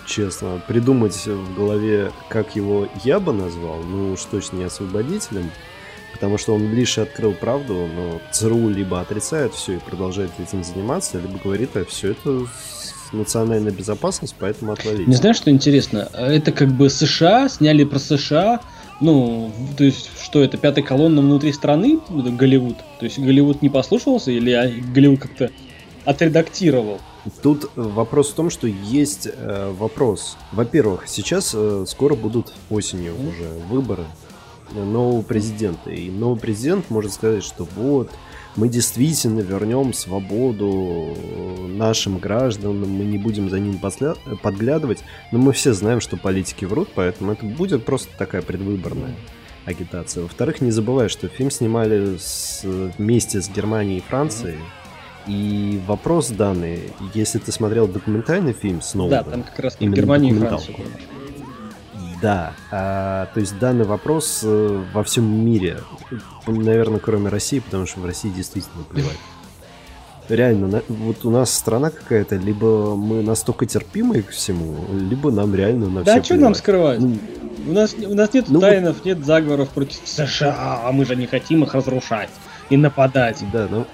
честно, 0.08 0.62
придумать 0.68 1.16
в 1.26 1.56
голове, 1.56 2.12
как 2.30 2.56
его 2.56 2.88
я 3.04 3.20
бы 3.20 3.34
назвал, 3.34 3.78
ну 3.84 4.14
уж 4.14 4.24
точно 4.24 4.58
не 4.58 4.64
освободителем, 4.64 5.52
потому 6.22 6.38
что 6.38 6.54
он 6.54 6.72
лишь 6.72 7.00
открыл 7.00 7.34
правду, 7.34 7.90
но 7.96 8.22
ЦРУ 8.32 8.70
либо 8.70 9.02
отрицает 9.02 9.56
все 9.56 9.78
и 9.78 9.80
продолжает 9.80 10.30
этим 10.38 10.64
заниматься, 10.64 11.20
либо 11.20 11.40
говорит, 11.44 11.76
а 11.76 11.84
все 11.84 12.12
это 12.12 12.46
национальная 13.12 13.72
безопасность, 13.72 14.36
поэтому 14.38 14.74
отвалить. 14.74 15.08
Не 15.08 15.16
знаешь, 15.16 15.38
что 15.38 15.50
интересно? 15.50 16.08
Это 16.14 16.52
как 16.52 16.70
бы 16.70 16.92
США, 16.92 17.50
сняли 17.50 17.86
про 17.86 17.98
США, 17.98 18.62
ну, 19.02 19.52
то 19.76 19.84
есть, 19.84 20.12
что 20.22 20.44
это, 20.44 20.58
пятая 20.58 20.84
колонна 20.84 21.22
внутри 21.22 21.52
страны, 21.54 22.00
Голливуд? 22.08 22.78
То 23.00 23.06
есть, 23.06 23.18
Голливуд 23.18 23.64
не 23.64 23.70
послушался 23.70 24.30
или 24.30 24.80
Голливуд 24.94 25.22
как-то 25.22 25.50
отредактировал? 26.06 27.00
Тут 27.42 27.72
вопрос 27.76 28.30
в 28.30 28.36
том, 28.36 28.52
что 28.52 28.68
есть 28.68 29.28
э, 29.28 29.74
вопрос. 29.76 30.38
Во-первых, 30.52 31.08
сейчас 31.08 31.54
э, 31.56 31.86
скоро 31.88 32.14
будут 32.14 32.54
осенью 32.70 33.16
уже 33.16 33.50
выборы 33.70 34.04
нового 34.74 35.22
президента. 35.22 35.90
И 35.90 36.10
новый 36.10 36.40
президент 36.40 36.90
может 36.90 37.14
сказать, 37.14 37.44
что 37.44 37.68
вот, 37.76 38.10
мы 38.56 38.68
действительно 38.68 39.40
вернем 39.40 39.94
свободу 39.94 41.16
нашим 41.68 42.18
гражданам, 42.18 42.90
мы 42.90 43.06
не 43.06 43.18
будем 43.18 43.50
за 43.50 43.60
ними 43.60 43.80
подглядывать, 44.42 45.04
но 45.32 45.40
мы 45.40 45.54
все 45.54 45.74
знаем, 45.74 46.02
что 46.02 46.18
политики 46.18 46.66
врут, 46.66 46.90
поэтому 46.94 47.32
это 47.32 47.46
будет 47.46 47.86
просто 47.86 48.10
такая 48.18 48.42
предвыборная 48.42 49.16
агитация. 49.66 50.24
Во-вторых, 50.24 50.62
не 50.62 50.72
забывай, 50.72 51.08
что 51.08 51.28
фильм 51.28 51.52
снимали 51.52 52.18
с, 52.18 52.64
вместе 52.98 53.42
с 53.42 53.50
Германией 53.50 54.00
и 54.00 54.02
Францией, 54.02 54.58
и 55.28 55.80
вопрос 55.86 56.30
данный, 56.30 56.80
если 57.14 57.38
ты 57.38 57.52
смотрел 57.52 57.88
документальный 57.88 58.54
фильм 58.54 58.82
снова, 58.82 59.12
да, 59.12 59.24
там 59.24 59.44
как 59.44 59.60
раз 59.60 59.78
Германия 59.80 60.32
и 60.32 60.34
Франция. 60.34 60.76
Да, 62.22 62.54
а, 62.72 63.28
то 63.34 63.40
есть 63.40 63.58
данный 63.58 63.86
вопрос 63.86 64.42
э, 64.44 64.84
во 64.94 65.04
всем 65.04 65.44
мире, 65.44 65.80
наверное, 66.46 67.00
кроме 67.00 67.30
России, 67.30 67.60
потому 67.60 67.88
что 67.88 68.00
в 68.00 68.06
России 68.06 68.30
действительно 68.30 68.84
плевать. 68.84 69.18
Реально, 70.30 70.84
вот 70.88 71.26
у 71.26 71.32
нас 71.32 71.52
страна 71.52 71.90
какая-то, 71.90 72.36
либо 72.36 72.96
мы 72.96 73.24
настолько 73.24 73.66
терпимы 73.66 74.22
к 74.22 74.30
всему, 74.30 74.78
либо 74.94 75.32
нам 75.32 75.56
реально 75.56 75.88
на 75.88 76.04
да, 76.04 76.14
все 76.14 76.20
Да, 76.20 76.24
что 76.24 76.36
нам 76.36 76.56
скрывать? 76.56 77.00
Ну, 77.00 77.18
у 77.68 77.72
нас, 77.74 77.96
у 77.96 78.14
нас 78.14 78.34
нет 78.34 78.46
ну, 78.50 78.60
тайнов, 78.60 79.04
нет 79.04 79.26
заговоров 79.26 79.70
против 79.70 80.00
США, 80.06 80.82
а 80.84 80.92
мы 80.92 81.06
же 81.06 81.16
не 81.16 81.26
хотим 81.26 81.64
их 81.64 81.74
разрушать 81.74 82.30
и 82.70 82.78
нападать. 82.78 83.44
Да, 83.52 83.68
ну, 83.70 83.88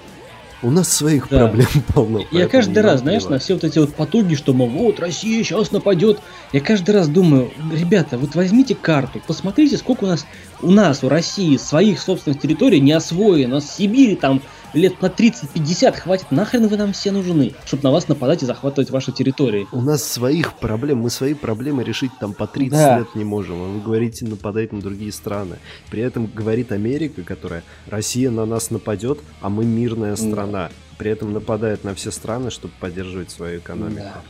у 0.62 0.70
нас 0.70 0.92
своих 0.92 1.28
да. 1.28 1.38
проблем 1.38 1.68
полно. 1.94 2.24
Я 2.30 2.48
каждый 2.48 2.82
раз, 2.82 3.00
знаешь, 3.00 3.24
на 3.24 3.38
все 3.38 3.54
вот 3.54 3.64
эти 3.64 3.78
вот 3.78 3.94
потуги, 3.94 4.34
что, 4.34 4.52
мол, 4.52 4.68
вот 4.68 5.00
Россия 5.00 5.42
сейчас 5.42 5.72
нападет. 5.72 6.20
Я 6.52 6.60
каждый 6.60 6.90
раз 6.90 7.08
думаю, 7.08 7.50
ребята, 7.72 8.18
вот 8.18 8.34
возьмите 8.34 8.74
карту, 8.74 9.20
посмотрите, 9.26 9.76
сколько 9.76 10.04
у 10.04 10.08
нас, 10.08 10.26
у 10.60 10.70
нас, 10.70 11.04
у 11.04 11.08
России 11.08 11.56
своих 11.56 12.00
собственных 12.00 12.40
территорий 12.40 12.80
не 12.80 12.92
освоено. 12.92 13.60
С 13.60 13.76
Сибири 13.76 14.16
там 14.16 14.42
лет 14.72 15.00
на 15.02 15.06
30-50 15.06 16.00
хватит, 16.00 16.30
нахрен 16.30 16.66
вы 16.68 16.76
нам 16.76 16.92
все 16.92 17.10
нужны, 17.10 17.54
чтобы 17.64 17.82
на 17.84 17.90
вас 17.90 18.08
нападать 18.08 18.42
и 18.42 18.46
захватывать 18.46 18.90
ваши 18.90 19.12
территории. 19.12 19.66
У 19.72 19.80
нас 19.80 20.02
своих 20.02 20.54
проблем, 20.54 20.98
мы 20.98 21.10
свои 21.10 21.34
проблемы 21.34 21.84
решить 21.84 22.12
там 22.20 22.34
по 22.34 22.46
30 22.46 22.72
да. 22.72 22.98
лет 22.98 23.14
не 23.14 23.24
можем, 23.24 23.62
а 23.62 23.66
вы 23.66 23.80
говорите 23.80 24.24
нападать 24.24 24.72
на 24.72 24.80
другие 24.80 25.12
страны. 25.12 25.56
При 25.90 26.02
этом 26.02 26.26
говорит 26.26 26.72
Америка, 26.72 27.22
которая, 27.22 27.62
Россия 27.86 28.30
на 28.30 28.46
нас 28.46 28.70
нападет, 28.70 29.18
а 29.40 29.48
мы 29.48 29.64
мирная 29.64 30.16
страна. 30.16 30.68
Да. 30.68 30.70
При 30.98 31.10
этом 31.10 31.32
нападает 31.32 31.84
на 31.84 31.94
все 31.94 32.10
страны, 32.10 32.50
чтобы 32.50 32.74
поддерживать 32.80 33.30
свою 33.30 33.58
экономику. 33.58 34.02
Да. 34.02 34.22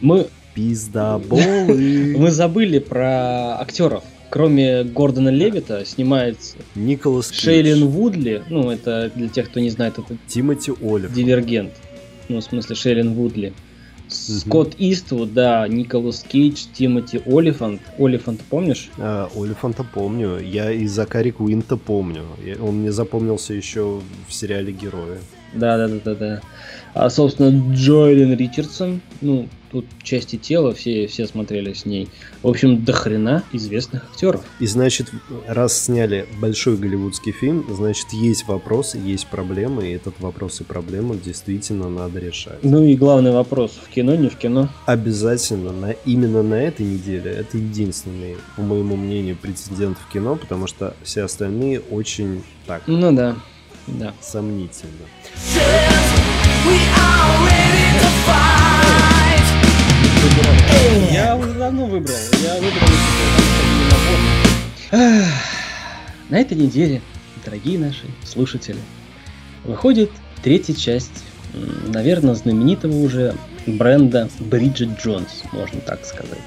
Мы... 0.00 0.28
Пиздоболы. 0.54 2.14
Мы 2.16 2.30
забыли 2.30 2.78
про 2.78 3.60
актеров 3.60 4.04
кроме 4.36 4.84
Гордона 4.84 5.30
Левита, 5.30 5.86
снимается 5.86 6.56
Николас 6.74 7.30
Шейлин 7.30 7.86
Вудли. 7.86 8.42
Ну, 8.50 8.70
это 8.70 9.10
для 9.14 9.28
тех, 9.28 9.48
кто 9.48 9.60
не 9.60 9.70
знает, 9.70 9.98
это 9.98 10.14
Тимоти 10.26 10.72
Олив. 10.82 11.10
Дивергент. 11.10 11.72
Ну, 12.28 12.40
в 12.40 12.44
смысле, 12.44 12.76
Шейлин 12.76 13.14
Вудли. 13.14 13.54
Скотт 14.08 14.74
Иствуд, 14.76 15.32
да, 15.32 15.66
Николас 15.66 16.22
Кейдж, 16.22 16.66
Тимоти 16.74 17.22
Олифант. 17.24 17.80
Олифант 17.98 18.42
помнишь? 18.42 18.90
А, 18.98 19.30
Олифанта 19.34 19.84
помню. 19.84 20.38
Я 20.38 20.70
и 20.70 20.86
Закари 20.86 21.30
Куинта 21.30 21.78
помню. 21.78 22.24
Он 22.60 22.80
мне 22.80 22.92
запомнился 22.92 23.54
еще 23.54 24.02
в 24.28 24.34
сериале 24.34 24.70
Герои. 24.70 25.16
Да, 25.54 25.78
да, 25.78 25.88
да, 25.88 25.96
да, 26.04 26.14
да. 26.14 26.40
А, 26.92 27.08
собственно, 27.08 27.72
Джоэлин 27.74 28.36
Ричардсон, 28.36 29.00
ну, 29.22 29.48
тут 29.76 29.84
части 30.02 30.36
тела, 30.36 30.72
все, 30.72 31.06
все 31.06 31.26
смотрели 31.26 31.74
с 31.74 31.84
ней. 31.84 32.08
В 32.42 32.48
общем, 32.48 32.82
до 32.82 32.92
хрена 32.94 33.42
известных 33.52 34.04
актеров. 34.04 34.42
И 34.58 34.66
значит, 34.66 35.10
раз 35.46 35.84
сняли 35.84 36.26
большой 36.40 36.78
голливудский 36.78 37.32
фильм, 37.32 37.66
значит, 37.68 38.06
есть 38.12 38.46
вопросы, 38.48 38.96
есть 38.96 39.26
проблемы, 39.26 39.88
и 39.88 39.92
этот 39.92 40.18
вопрос 40.20 40.62
и 40.62 40.64
проблему 40.64 41.14
действительно 41.14 41.90
надо 41.90 42.20
решать. 42.20 42.58
Ну 42.62 42.84
и 42.84 42.94
главный 42.94 43.32
вопрос, 43.32 43.78
в 43.84 43.92
кино, 43.92 44.14
не 44.14 44.30
в 44.30 44.36
кино? 44.36 44.70
Обязательно, 44.86 45.72
на, 45.72 45.90
именно 45.90 46.42
на 46.42 46.54
этой 46.54 46.86
неделе, 46.86 47.30
это 47.30 47.58
единственный, 47.58 48.36
по 48.56 48.62
моему 48.62 48.96
мнению, 48.96 49.36
прецедент 49.36 49.98
в 49.98 50.10
кино, 50.10 50.36
потому 50.36 50.66
что 50.66 50.94
все 51.02 51.22
остальные 51.22 51.80
очень 51.80 52.42
так... 52.66 52.82
Ну 52.86 53.12
да, 53.12 53.36
да. 53.86 54.14
Сомнительно. 54.22 55.06
Я 61.12 61.36
уже 61.36 61.52
давно 61.54 61.86
выбрал. 61.86 62.16
Я 62.42 62.54
выбрал 62.54 62.88
На 66.28 66.38
этой 66.38 66.56
неделе, 66.56 67.00
дорогие 67.44 67.78
наши 67.78 68.04
слушатели, 68.24 68.78
выходит 69.64 70.10
третья 70.42 70.74
часть, 70.74 71.24
наверное, 71.88 72.34
знаменитого 72.34 72.96
уже 72.96 73.34
бренда 73.66 74.28
Бриджит 74.38 75.00
Джонс, 75.00 75.42
можно 75.52 75.80
так 75.80 76.04
сказать. 76.04 76.38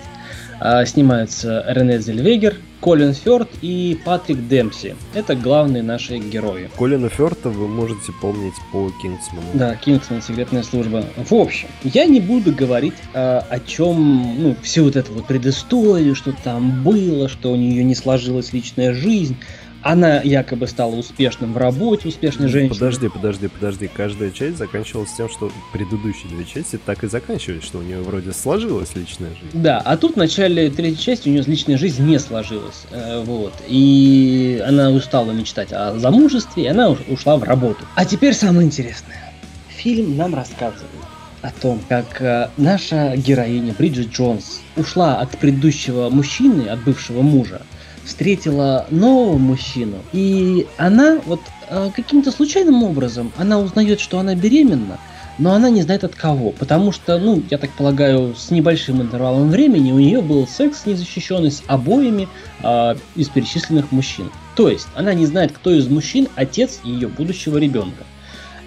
А, 0.59 0.85
снимаются 0.85 1.63
Рене 1.67 1.99
Зельвегер, 1.99 2.55
Колин 2.81 3.13
Фёрд 3.13 3.49
и 3.61 3.99
Патрик 4.05 4.47
Демпси. 4.47 4.95
Это 5.13 5.35
главные 5.35 5.83
наши 5.83 6.17
герои. 6.17 6.69
Колина 6.77 7.09
Фёрда 7.09 7.49
вы 7.49 7.67
можете 7.67 8.11
помнить 8.21 8.53
по 8.71 8.89
Кингсману. 9.01 9.47
Да, 9.53 9.75
Кингсман, 9.75 10.21
секретная 10.21 10.63
служба. 10.63 11.03
В 11.17 11.33
общем, 11.33 11.67
я 11.83 12.05
не 12.05 12.19
буду 12.19 12.53
говорить 12.53 12.95
а, 13.13 13.45
о 13.49 13.59
чем, 13.59 14.35
ну, 14.41 14.55
всю 14.61 14.85
вот 14.85 14.95
эту 14.95 15.13
вот 15.13 15.25
предысторию, 15.25 16.15
что 16.15 16.33
там 16.43 16.83
было, 16.83 17.27
что 17.27 17.51
у 17.51 17.55
нее 17.55 17.83
не 17.83 17.95
сложилась 17.95 18.53
личная 18.53 18.93
жизнь. 18.93 19.37
Она 19.81 20.21
якобы 20.21 20.67
стала 20.67 20.95
успешным 20.95 21.53
в 21.53 21.57
работе, 21.57 22.09
успешной 22.09 22.47
ну, 22.47 22.51
женщиной. 22.51 22.75
Подожди, 22.75 23.09
подожди, 23.09 23.47
подожди. 23.47 23.89
Каждая 23.93 24.31
часть 24.31 24.57
заканчивалась 24.57 25.11
тем, 25.13 25.29
что 25.29 25.51
предыдущие 25.71 26.29
две 26.29 26.45
части 26.45 26.79
так 26.83 27.03
и 27.03 27.07
заканчивались, 27.07 27.63
что 27.63 27.79
у 27.79 27.81
нее 27.81 28.01
вроде 28.01 28.33
сложилась 28.33 28.95
личная 28.95 29.29
жизнь. 29.29 29.51
Да, 29.53 29.79
а 29.79 29.95
тут 29.97 30.13
в 30.13 30.17
начале 30.17 30.69
третьей 30.69 30.99
части 30.99 31.29
у 31.29 31.31
нее 31.31 31.43
личная 31.45 31.77
жизнь 31.77 32.03
не 32.05 32.19
сложилась. 32.19 32.85
Э, 32.91 33.23
вот. 33.23 33.53
И 33.67 34.61
она 34.67 34.91
устала 34.91 35.31
мечтать 35.31 35.71
о 35.71 35.97
замужестве, 35.97 36.63
и 36.63 36.67
она 36.67 36.95
ушла 37.07 37.37
в 37.37 37.43
работу. 37.43 37.85
А 37.95 38.05
теперь 38.05 38.33
самое 38.33 38.67
интересное. 38.67 39.33
Фильм 39.69 40.17
нам 40.17 40.35
рассказывает 40.35 40.89
о 41.41 41.51
том, 41.51 41.79
как 41.87 42.21
э, 42.21 42.49
наша 42.57 43.15
героиня 43.15 43.73
Бриджит 43.77 44.11
Джонс 44.11 44.61
ушла 44.75 45.19
от 45.19 45.37
предыдущего 45.37 46.09
мужчины, 46.09 46.67
от 46.67 46.83
бывшего 46.83 47.21
мужа, 47.21 47.61
встретила 48.09 48.87
нового 48.89 49.37
мужчину, 49.37 49.97
и 50.11 50.67
она 50.77 51.19
вот 51.25 51.41
э, 51.69 51.91
каким-то 51.95 52.31
случайным 52.31 52.83
образом, 52.83 53.31
она 53.37 53.59
узнает, 53.59 53.99
что 53.99 54.19
она 54.19 54.35
беременна, 54.35 54.99
но 55.37 55.53
она 55.53 55.69
не 55.69 55.83
знает 55.83 56.03
от 56.03 56.15
кого, 56.15 56.51
потому 56.51 56.91
что, 56.91 57.17
ну, 57.19 57.41
я 57.49 57.57
так 57.57 57.69
полагаю, 57.71 58.35
с 58.35 58.49
небольшим 58.51 59.01
интервалом 59.01 59.49
времени 59.49 59.91
у 59.91 59.99
нее 59.99 60.21
был 60.21 60.47
секс 60.47 60.85
незащищенный 60.85 61.51
с 61.51 61.61
обоими 61.67 62.27
э, 62.63 62.95
из 63.15 63.29
перечисленных 63.29 63.91
мужчин. 63.91 64.31
То 64.55 64.69
есть 64.69 64.87
она 64.95 65.13
не 65.13 65.27
знает, 65.27 65.51
кто 65.51 65.71
из 65.71 65.87
мужчин 65.87 66.27
отец 66.35 66.79
ее 66.83 67.07
будущего 67.07 67.57
ребенка. 67.57 68.03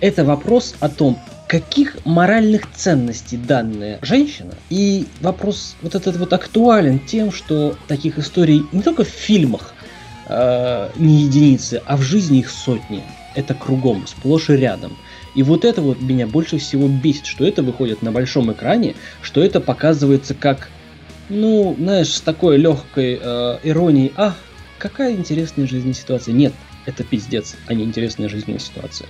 Это 0.01 0.25
вопрос 0.25 0.75
о 0.81 0.89
том, 0.89 1.19
каких 1.53 2.07
моральных 2.07 2.63
ценностей 2.73 3.37
данная 3.37 3.99
женщина. 4.01 4.55
И 4.71 5.05
вопрос 5.21 5.77
вот 5.83 5.95
этот 5.95 6.17
вот 6.17 6.33
актуален 6.33 6.99
тем, 6.99 7.31
что 7.31 7.77
таких 7.89 8.19
историй 8.19 8.65
не 8.73 8.81
только 8.81 9.05
в 9.05 9.09
фильмах 9.09 9.75
э, 10.29 10.89
не 10.97 11.25
единицы, 11.25 11.83
а 11.85 11.99
в 11.99 12.01
жизни 12.01 12.39
их 12.39 12.49
сотни. 12.49 13.03
Это 13.35 13.53
кругом, 13.53 14.07
сплошь 14.07 14.49
и 14.49 14.55
рядом. 14.55 14.97
И 15.35 15.43
вот 15.43 15.67
это 15.67 15.83
вот 15.83 16.01
меня 16.01 16.27
больше 16.27 16.57
всего 16.57 16.89
бесит, 16.89 17.27
что 17.27 17.47
это 17.47 17.63
выходит 17.63 18.01
на 18.01 18.13
большом 18.13 18.51
экране, 18.51 18.95
что 19.21 19.45
это 19.45 19.61
показывается 19.61 20.33
как, 20.33 20.71
ну, 21.29 21.77
знаешь, 21.79 22.15
с 22.15 22.23
такой 22.23 22.57
легкой 22.57 23.21
э, 23.23 23.59
иронией, 23.63 24.11
а, 24.17 24.35
какая 24.79 25.13
интересная 25.13 25.67
жизненная 25.67 25.93
ситуация. 25.93 26.33
Нет, 26.33 26.55
это 26.87 27.05
пиздец, 27.05 27.57
а 27.67 27.75
не 27.75 27.85
интересная 27.85 28.31
жизненная 28.31 28.59
ситуация 28.59 29.07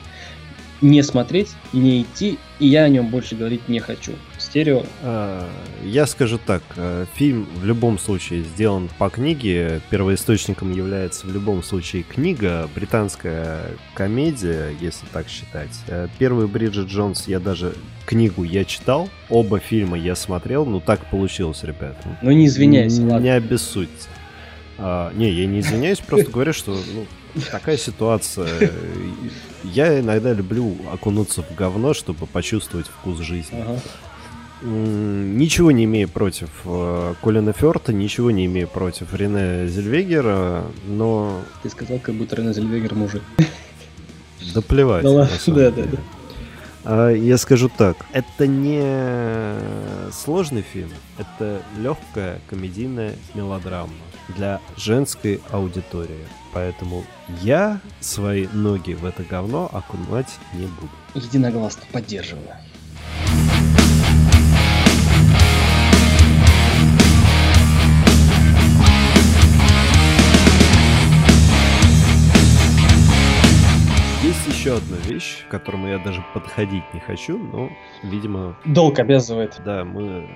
не 0.82 1.02
смотреть, 1.02 1.50
не 1.72 2.02
идти, 2.02 2.38
и 2.58 2.66
я 2.66 2.82
о 2.82 2.88
нем 2.88 3.08
больше 3.08 3.36
говорить 3.36 3.68
не 3.68 3.80
хочу. 3.80 4.12
Стерео. 4.36 4.82
А, 5.02 5.48
я 5.84 6.06
скажу 6.06 6.38
так, 6.44 6.62
э, 6.76 7.06
фильм 7.14 7.46
в 7.54 7.64
любом 7.64 7.98
случае 7.98 8.42
сделан 8.42 8.90
по 8.98 9.08
книге, 9.08 9.80
первоисточником 9.90 10.72
является 10.72 11.26
в 11.26 11.32
любом 11.32 11.62
случае 11.62 12.02
книга, 12.02 12.68
британская 12.74 13.60
комедия, 13.94 14.70
если 14.80 15.06
так 15.12 15.28
считать. 15.28 15.70
Э, 15.86 16.08
первый 16.18 16.48
Бриджит 16.48 16.88
Джонс 16.88 17.28
я 17.28 17.38
даже 17.38 17.74
книгу 18.04 18.42
я 18.42 18.64
читал, 18.64 19.08
оба 19.28 19.60
фильма 19.60 19.96
я 19.96 20.16
смотрел, 20.16 20.66
ну 20.66 20.80
так 20.80 21.06
получилось, 21.06 21.62
ребят. 21.62 21.96
Ну 22.20 22.32
не 22.32 22.46
извиняйся, 22.46 23.02
ладно. 23.02 23.22
Не 23.24 23.30
обессудьте. 23.30 24.08
А, 24.78 25.12
не, 25.14 25.30
я 25.30 25.46
не 25.46 25.60
извиняюсь, 25.60 25.98
просто 26.00 26.30
говорю, 26.30 26.52
что 26.52 26.72
ну, 26.72 27.06
такая 27.50 27.76
ситуация. 27.76 28.70
Я 29.64 30.00
иногда 30.00 30.32
люблю 30.32 30.76
окунуться 30.92 31.42
в 31.42 31.54
говно, 31.54 31.94
чтобы 31.94 32.26
почувствовать 32.26 32.86
вкус 32.86 33.18
жизни. 33.18 33.60
Ага. 33.60 33.78
Ничего 34.64 35.72
не 35.72 35.84
имею 35.84 36.08
против 36.08 36.48
э, 36.64 37.14
Колина 37.20 37.52
Ферта, 37.52 37.92
ничего 37.92 38.30
не 38.30 38.46
имею 38.46 38.68
против 38.68 39.12
Рене 39.12 39.66
Зельвегера, 39.66 40.64
но... 40.86 41.40
Ты 41.64 41.70
сказал, 41.70 41.98
как 41.98 42.14
будто 42.14 42.36
Рене 42.36 42.52
Зельвегер 42.52 42.94
мужик. 42.94 43.22
Да 44.54 44.60
плевать. 44.62 45.02
Да 45.02 45.28
да, 45.46 45.70
да, 45.72 45.82
да. 45.82 45.98
А, 46.84 47.10
я 47.10 47.38
скажу 47.38 47.68
так, 47.68 47.96
это 48.12 48.46
не 48.46 50.10
сложный 50.12 50.62
фильм, 50.62 50.90
это 51.18 51.62
легкая 51.78 52.40
комедийная 52.48 53.14
мелодрама 53.34 53.92
для 54.36 54.60
женской 54.76 55.40
аудитории. 55.50 56.26
Поэтому 56.52 57.04
я 57.40 57.80
свои 58.00 58.46
ноги 58.52 58.92
в 58.92 59.04
это 59.04 59.22
говно 59.22 59.70
окунать 59.72 60.38
не 60.54 60.66
буду. 60.66 60.90
Единогласно 61.14 61.82
поддерживаю. 61.92 62.56
Еще 74.62 74.76
одна 74.76 74.96
вещь, 75.08 75.44
к 75.48 75.50
которому 75.50 75.88
я 75.88 75.98
даже 75.98 76.24
подходить 76.34 76.84
не 76.94 77.00
хочу, 77.00 77.36
но, 77.36 77.68
видимо... 78.04 78.56
Долг 78.64 79.00
обязывает. 79.00 79.60
Да, 79.64 79.84
мы 79.84 80.28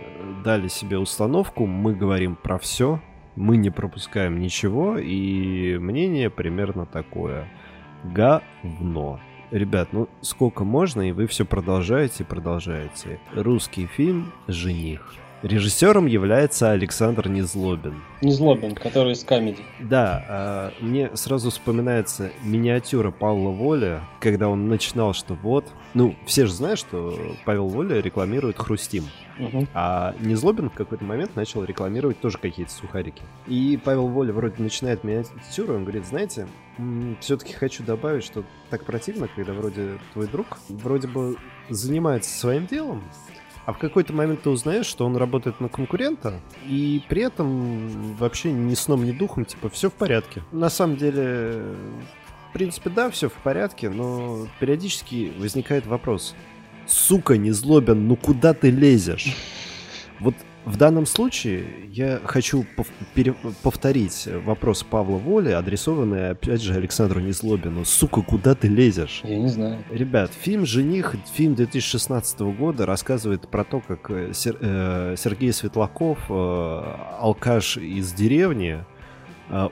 дали 0.44 0.66
себе 0.66 0.98
установку, 0.98 1.64
мы 1.64 1.94
говорим 1.94 2.34
про 2.34 2.58
все, 2.58 3.00
мы 3.36 3.56
не 3.56 3.70
пропускаем 3.70 4.40
ничего, 4.40 4.98
и 4.98 5.78
мнение 5.78 6.28
примерно 6.28 6.86
такое. 6.86 7.46
Говно. 8.02 9.20
Ребят, 9.52 9.90
ну 9.92 10.08
сколько 10.22 10.64
можно, 10.64 11.08
и 11.08 11.12
вы 11.12 11.28
все 11.28 11.44
продолжаете 11.44 12.24
и 12.24 12.26
продолжаете. 12.26 13.20
Русский 13.32 13.86
фильм 13.86 14.32
«Жених». 14.48 15.14
Режиссером 15.42 16.06
является 16.06 16.70
Александр 16.70 17.28
Незлобин. 17.28 18.02
Незлобин, 18.22 18.74
который 18.74 19.12
из 19.12 19.22
комедии. 19.22 19.64
Да, 19.80 20.24
а, 20.28 20.72
мне 20.80 21.10
сразу 21.14 21.50
вспоминается 21.50 22.30
миниатюра 22.42 23.10
Павла 23.10 23.50
Воля, 23.50 24.02
когда 24.20 24.48
он 24.48 24.68
начинал, 24.68 25.12
что 25.12 25.34
вот... 25.34 25.66
Ну, 25.94 26.14
все 26.26 26.46
же 26.46 26.52
знают, 26.52 26.78
что 26.78 27.36
Павел 27.44 27.68
Воля 27.68 28.00
рекламирует 28.00 28.58
«Хрустим». 28.58 29.04
Угу. 29.38 29.66
А 29.74 30.14
Незлобин 30.20 30.70
в 30.70 30.74
какой-то 30.74 31.04
момент 31.04 31.36
начал 31.36 31.62
рекламировать 31.64 32.18
тоже 32.20 32.38
какие-то 32.38 32.72
сухарики. 32.72 33.22
И 33.46 33.78
Павел 33.82 34.08
Воля 34.08 34.32
вроде 34.32 34.62
начинает 34.62 35.04
миниатюру, 35.04 35.74
он 35.74 35.82
говорит, 35.82 36.06
знаете, 36.06 36.46
все-таки 37.20 37.52
хочу 37.52 37.82
добавить, 37.82 38.24
что 38.24 38.44
так 38.70 38.84
противно, 38.84 39.28
когда 39.34 39.52
вроде 39.52 39.98
твой 40.14 40.26
друг 40.26 40.58
вроде 40.68 41.08
бы 41.08 41.36
занимается 41.68 42.38
своим 42.38 42.66
делом, 42.66 43.02
а 43.66 43.72
в 43.72 43.78
какой-то 43.78 44.12
момент 44.12 44.42
ты 44.42 44.50
узнаешь, 44.50 44.86
что 44.86 45.04
он 45.04 45.16
работает 45.16 45.60
на 45.60 45.68
конкурента, 45.68 46.40
и 46.66 47.02
при 47.08 47.22
этом 47.22 48.14
вообще 48.14 48.52
ни 48.52 48.74
сном, 48.74 49.04
ни 49.04 49.10
духом, 49.10 49.44
типа, 49.44 49.68
все 49.68 49.90
в 49.90 49.92
порядке. 49.92 50.42
На 50.52 50.70
самом 50.70 50.96
деле, 50.96 51.62
в 52.48 52.52
принципе, 52.52 52.90
да, 52.90 53.10
все 53.10 53.28
в 53.28 53.34
порядке, 53.34 53.90
но 53.90 54.46
периодически 54.60 55.32
возникает 55.36 55.84
вопрос. 55.84 56.36
Сука, 56.86 57.36
не 57.36 57.50
злобен, 57.50 58.06
ну 58.06 58.14
куда 58.14 58.54
ты 58.54 58.70
лезешь? 58.70 59.36
Вот 60.20 60.36
в 60.66 60.76
данном 60.76 61.06
случае 61.06 61.64
я 61.92 62.20
хочу 62.24 62.66
повторить 63.62 64.28
вопрос 64.44 64.82
Павла 64.82 65.16
Воли, 65.16 65.50
адресованный, 65.52 66.30
опять 66.30 66.60
же, 66.60 66.74
Александру 66.74 67.20
Незлобину. 67.20 67.84
Сука, 67.84 68.20
куда 68.20 68.54
ты 68.56 68.66
лезешь? 68.66 69.20
Я 69.24 69.38
не 69.38 69.48
знаю. 69.48 69.78
Ребят, 69.90 70.32
фильм 70.38 70.66
«Жених», 70.66 71.14
фильм 71.32 71.54
2016 71.54 72.40
года, 72.40 72.84
рассказывает 72.84 73.48
про 73.48 73.62
то, 73.64 73.80
как 73.80 74.10
э, 74.10 74.32
Сер- 74.34 74.58
э, 74.60 75.14
Сергей 75.16 75.52
Светлаков, 75.52 76.18
э, 76.28 76.82
алкаш 77.20 77.76
из 77.76 78.12
деревни, 78.12 78.84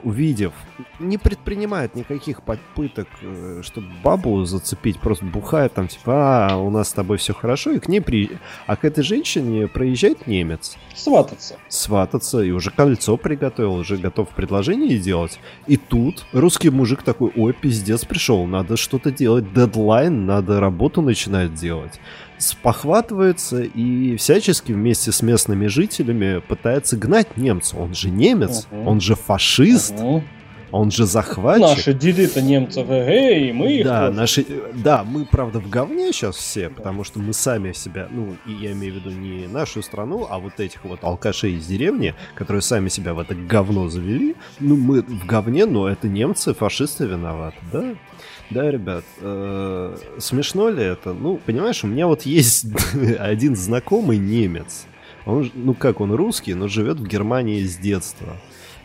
увидев, 0.03 0.53
не 0.99 1.17
предпринимает 1.17 1.95
никаких 1.95 2.41
попыток, 2.43 3.07
э, 3.21 3.61
чтобы 3.63 3.87
бабу 4.03 4.45
зацепить, 4.45 4.99
просто 4.99 5.25
бухает 5.25 5.73
там, 5.73 5.87
типа, 5.87 6.47
а, 6.49 6.57
у 6.57 6.69
нас 6.69 6.89
с 6.89 6.93
тобой 6.93 7.17
все 7.17 7.33
хорошо, 7.33 7.71
и 7.71 7.79
к 7.79 7.87
ней 7.87 8.01
при... 8.01 8.29
А 8.67 8.75
к 8.75 8.85
этой 8.85 9.03
женщине 9.03 9.67
проезжает 9.67 10.27
немец, 10.27 10.77
Свататься. 10.93 11.57
свататься, 11.67 12.41
и 12.41 12.51
уже 12.51 12.71
кольцо 12.71 13.17
приготовил, 13.17 13.75
уже 13.75 13.97
готов 13.97 14.29
предложение 14.29 14.97
делать. 14.97 15.39
И 15.67 15.77
тут 15.77 16.25
русский 16.31 16.69
мужик 16.69 17.03
такой, 17.03 17.31
ой, 17.35 17.53
пиздец 17.53 18.05
пришел, 18.05 18.45
надо 18.45 18.77
что-то 18.77 19.11
делать, 19.11 19.53
дедлайн, 19.53 20.25
надо 20.25 20.59
работу 20.59 21.01
начинать 21.01 21.53
делать. 21.53 21.99
Спохватывается 22.37 23.61
и 23.61 24.15
всячески 24.17 24.71
вместе 24.71 25.11
с 25.11 25.21
местными 25.21 25.67
жителями 25.67 26.39
пытается 26.39 26.97
гнать 26.97 27.37
немца. 27.37 27.77
Он 27.77 27.93
же 27.93 28.09
немец, 28.09 28.67
Мгм. 28.71 28.87
он 28.87 29.01
же 29.01 29.15
фашист, 29.15 29.93
Мгм. 29.99 30.23
он 30.71 30.91
же 30.91 31.05
захватчик. 31.05 31.77
Наши 31.77 31.93
деды-то 31.93 32.41
немцев, 32.41 32.89
эй, 32.89 33.53
мы 33.53 33.71
их 33.77 33.85
Да, 33.85 34.07
тоже. 34.07 34.17
наши, 34.19 34.45
да, 34.73 35.03
мы, 35.05 35.25
правда, 35.25 35.59
в 35.59 35.69
говне 35.69 36.11
сейчас 36.11 36.35
все, 36.35 36.69
потому 36.69 37.03
что 37.05 37.19
мы 37.19 37.31
сами 37.33 37.71
себя, 37.71 38.07
ну, 38.11 38.35
и 38.45 38.51
я 38.51 38.73
имею 38.73 38.93
в 38.93 38.97
виду 38.97 39.11
не 39.11 39.47
нашу 39.47 39.81
страну, 39.81 40.27
а 40.29 40.37
вот 40.39 40.59
этих 40.59 40.83
вот 40.83 41.03
алкашей 41.03 41.53
из 41.53 41.65
деревни, 41.65 42.13
которые 42.35 42.61
сами 42.61 42.89
себя 42.89 43.13
в 43.13 43.19
это 43.19 43.35
говно 43.35 43.87
завели. 43.89 44.35
Ну, 44.59 44.75
мы 44.75 45.01
в 45.01 45.25
говне, 45.25 45.65
но 45.65 45.87
это 45.87 46.07
немцы, 46.09 46.53
фашисты 46.53 47.05
виноваты, 47.05 47.57
да? 47.71 47.93
Да, 48.51 48.69
ребят, 48.69 49.03
э, 49.21 49.97
смешно 50.19 50.69
ли 50.69 50.83
это? 50.83 51.13
Ну, 51.13 51.39
понимаешь, 51.43 51.83
у 51.83 51.87
меня 51.87 52.07
вот 52.07 52.23
есть 52.23 52.65
один 53.19 53.55
знакомый 53.55 54.17
немец. 54.17 54.85
Он, 55.25 55.51
ну 55.55 55.73
как, 55.73 56.01
он 56.01 56.11
русский, 56.11 56.53
но 56.53 56.67
живет 56.67 56.99
в 56.99 57.07
Германии 57.07 57.63
с 57.63 57.77
детства. 57.77 58.37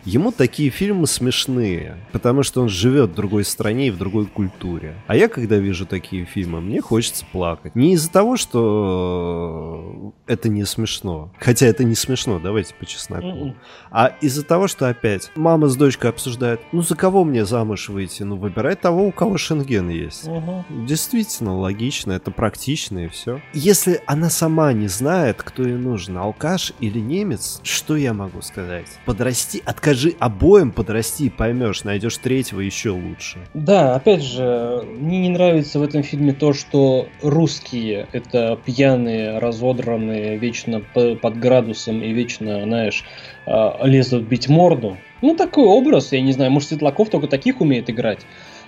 Ему 0.04 0.32
такие 0.32 0.70
фильмы 0.70 1.06
смешные, 1.06 1.96
потому 2.12 2.42
что 2.42 2.62
он 2.62 2.68
живет 2.68 3.10
в 3.10 3.14
другой 3.14 3.44
стране 3.44 3.88
и 3.88 3.90
в 3.90 3.98
другой 3.98 4.26
культуре. 4.26 4.94
А 5.06 5.16
я, 5.16 5.28
когда 5.28 5.56
вижу 5.56 5.86
такие 5.86 6.24
фильмы, 6.24 6.60
мне 6.60 6.80
хочется 6.80 7.24
плакать. 7.30 7.74
Не 7.74 7.94
из-за 7.94 8.10
того, 8.10 8.36
что 8.36 10.14
это 10.26 10.48
не 10.48 10.64
смешно. 10.64 11.32
Хотя 11.38 11.66
это 11.66 11.84
не 11.84 11.94
смешно, 11.94 12.38
давайте 12.38 12.74
по 12.74 12.86
чесноку. 12.86 13.54
А 13.90 14.06
из-за 14.20 14.44
того, 14.44 14.68
что 14.68 14.88
опять 14.88 15.30
мама 15.34 15.68
с 15.68 15.76
дочкой 15.76 16.10
обсуждают, 16.10 16.60
ну 16.72 16.82
за 16.82 16.96
кого 16.96 17.24
мне 17.24 17.44
замуж 17.44 17.88
выйти? 17.88 18.22
Ну 18.22 18.36
выбирай 18.36 18.76
того, 18.76 19.06
у 19.06 19.12
кого 19.12 19.38
шенген 19.38 19.88
есть. 19.88 20.26
Мгм. 20.26 20.86
Действительно 20.86 21.58
логично, 21.58 22.12
это 22.12 22.30
практично 22.30 23.04
и 23.04 23.08
все. 23.08 23.40
Если 23.52 24.00
она 24.06 24.30
сама 24.30 24.72
не 24.72 24.88
знает, 24.88 25.42
кто 25.42 25.62
ей 25.62 25.76
нужен, 25.76 26.16
алкаш 26.16 26.72
или 26.80 26.98
немец, 26.98 27.60
что 27.62 27.96
я 27.96 28.14
могу 28.14 28.42
сказать? 28.42 28.86
Подрасти, 29.04 29.62
откажи 29.90 30.14
обоим 30.18 30.70
подрасти 30.70 31.29
поймешь, 31.31 31.85
найдешь 31.85 32.16
третьего 32.18 32.61
еще 32.61 32.90
лучше. 32.90 33.38
Да, 33.55 33.94
опять 33.94 34.22
же, 34.22 34.85
мне 34.98 35.18
не 35.20 35.29
нравится 35.31 35.79
в 35.79 35.83
этом 35.83 36.03
фильме 36.03 36.33
то, 36.33 36.53
что 36.53 37.09
русские 37.22 38.07
это 38.12 38.59
пьяные, 38.64 39.38
разодранные, 39.38 40.37
вечно 40.38 40.81
под 40.94 41.38
градусом 41.38 42.03
и 42.03 42.12
вечно, 42.12 42.62
знаешь, 42.62 43.05
а, 43.46 43.81
лезут 43.85 44.24
бить 44.24 44.48
морду. 44.48 44.96
Ну, 45.22 45.35
такой 45.37 45.64
образ, 45.64 46.12
я 46.12 46.20
не 46.20 46.33
знаю, 46.33 46.50
может, 46.50 46.68
Светлаков 46.70 47.11
только 47.11 47.26
таких 47.26 47.61
умеет 47.61 47.90
играть. 47.90 48.20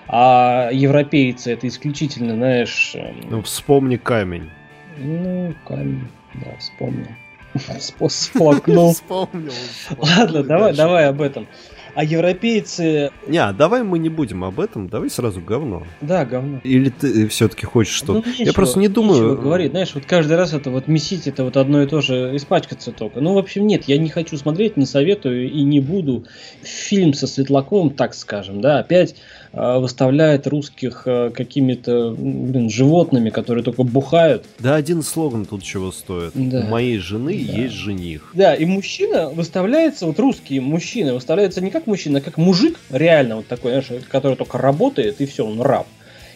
А 0.07 0.69
европейцы 0.71 1.53
это 1.53 1.67
исключительно, 1.67 2.35
знаешь, 2.35 2.93
эм, 2.95 3.15
Ну 3.29 3.41
вспомни 3.41 3.95
камень. 3.95 4.49
ну, 4.97 5.53
камень, 5.65 6.07
да, 6.33 6.57
вспомнил. 6.59 7.07
Спо- 7.55 8.09
Сплакнул. 8.09 8.93
Вспомнил. 8.93 9.53
Ладно, 9.97 10.43
давай, 10.43 10.73
давай 10.75 11.07
об 11.07 11.21
этом. 11.21 11.47
А 11.95 12.03
европейцы, 12.03 13.11
Не, 13.27 13.37
а 13.37 13.53
давай 13.53 13.83
мы 13.83 13.99
не 13.99 14.09
будем 14.09 14.43
об 14.43 14.59
этом, 14.59 14.87
давай 14.89 15.11
сразу 15.11 15.41
говно. 15.41 15.83
да, 16.01 16.25
говно. 16.25 16.59
Или 16.63 16.89
ты 16.89 17.27
все-таки 17.27 17.67
хочешь 17.67 17.93
что? 17.93 18.13
Ну, 18.13 18.23
я 18.39 18.51
просто 18.51 18.79
не 18.79 18.87
думаю. 18.87 19.13
нечего 19.21 19.35
говорить, 19.35 19.71
знаешь, 19.71 19.91
вот 19.93 20.05
каждый 20.07 20.35
раз 20.35 20.53
это 20.53 20.71
вот 20.71 20.87
месить, 20.87 21.27
это 21.27 21.43
вот 21.43 21.55
одно 21.55 21.83
и 21.83 21.85
то 21.87 22.01
же, 22.01 22.35
испачкаться 22.35 22.91
только. 22.93 23.21
Ну, 23.21 23.35
в 23.35 23.37
общем, 23.37 23.67
нет, 23.67 23.83
я 23.85 23.99
не 23.99 24.09
хочу 24.09 24.37
смотреть, 24.37 24.75
не 24.75 24.87
советую 24.87 25.47
и 25.51 25.61
не 25.61 25.81
буду. 25.81 26.25
Фильм 26.63 27.13
со 27.13 27.27
Светлаковым, 27.27 27.91
так 27.91 28.15
скажем, 28.15 28.59
да, 28.59 28.79
опять 28.79 29.15
выставляет 29.53 30.47
русских 30.47 31.03
э, 31.05 31.29
какими-то, 31.29 32.15
блин, 32.17 32.69
животными, 32.69 33.29
которые 33.29 33.63
только 33.63 33.83
бухают. 33.83 34.45
Да 34.59 34.75
один 34.75 35.03
слоган 35.03 35.45
тут 35.45 35.63
чего 35.63 35.91
стоит. 35.91 36.31
Да. 36.33 36.61
У 36.61 36.69
моей 36.71 36.97
жены 36.97 37.33
Да. 37.47 37.61
есть 37.61 37.75
жених. 37.75 38.31
Да, 38.33 38.55
и 38.55 38.65
мужчина 38.65 39.29
выставляется, 39.29 40.07
вот 40.07 40.17
русский 40.19 40.59
мужчина 40.59 41.13
выставляется 41.13 41.61
не 41.61 41.69
как 41.69 41.85
мужчина, 41.85 42.17
а 42.17 42.21
как 42.21 42.37
мужик, 42.37 42.79
реально 42.89 43.37
вот 43.37 43.47
такой, 43.47 43.71
знаешь, 43.71 44.03
который 44.09 44.35
только 44.35 44.57
работает, 44.57 45.21
и 45.21 45.25
все, 45.27 45.45
он 45.45 45.61
раб. 45.61 45.85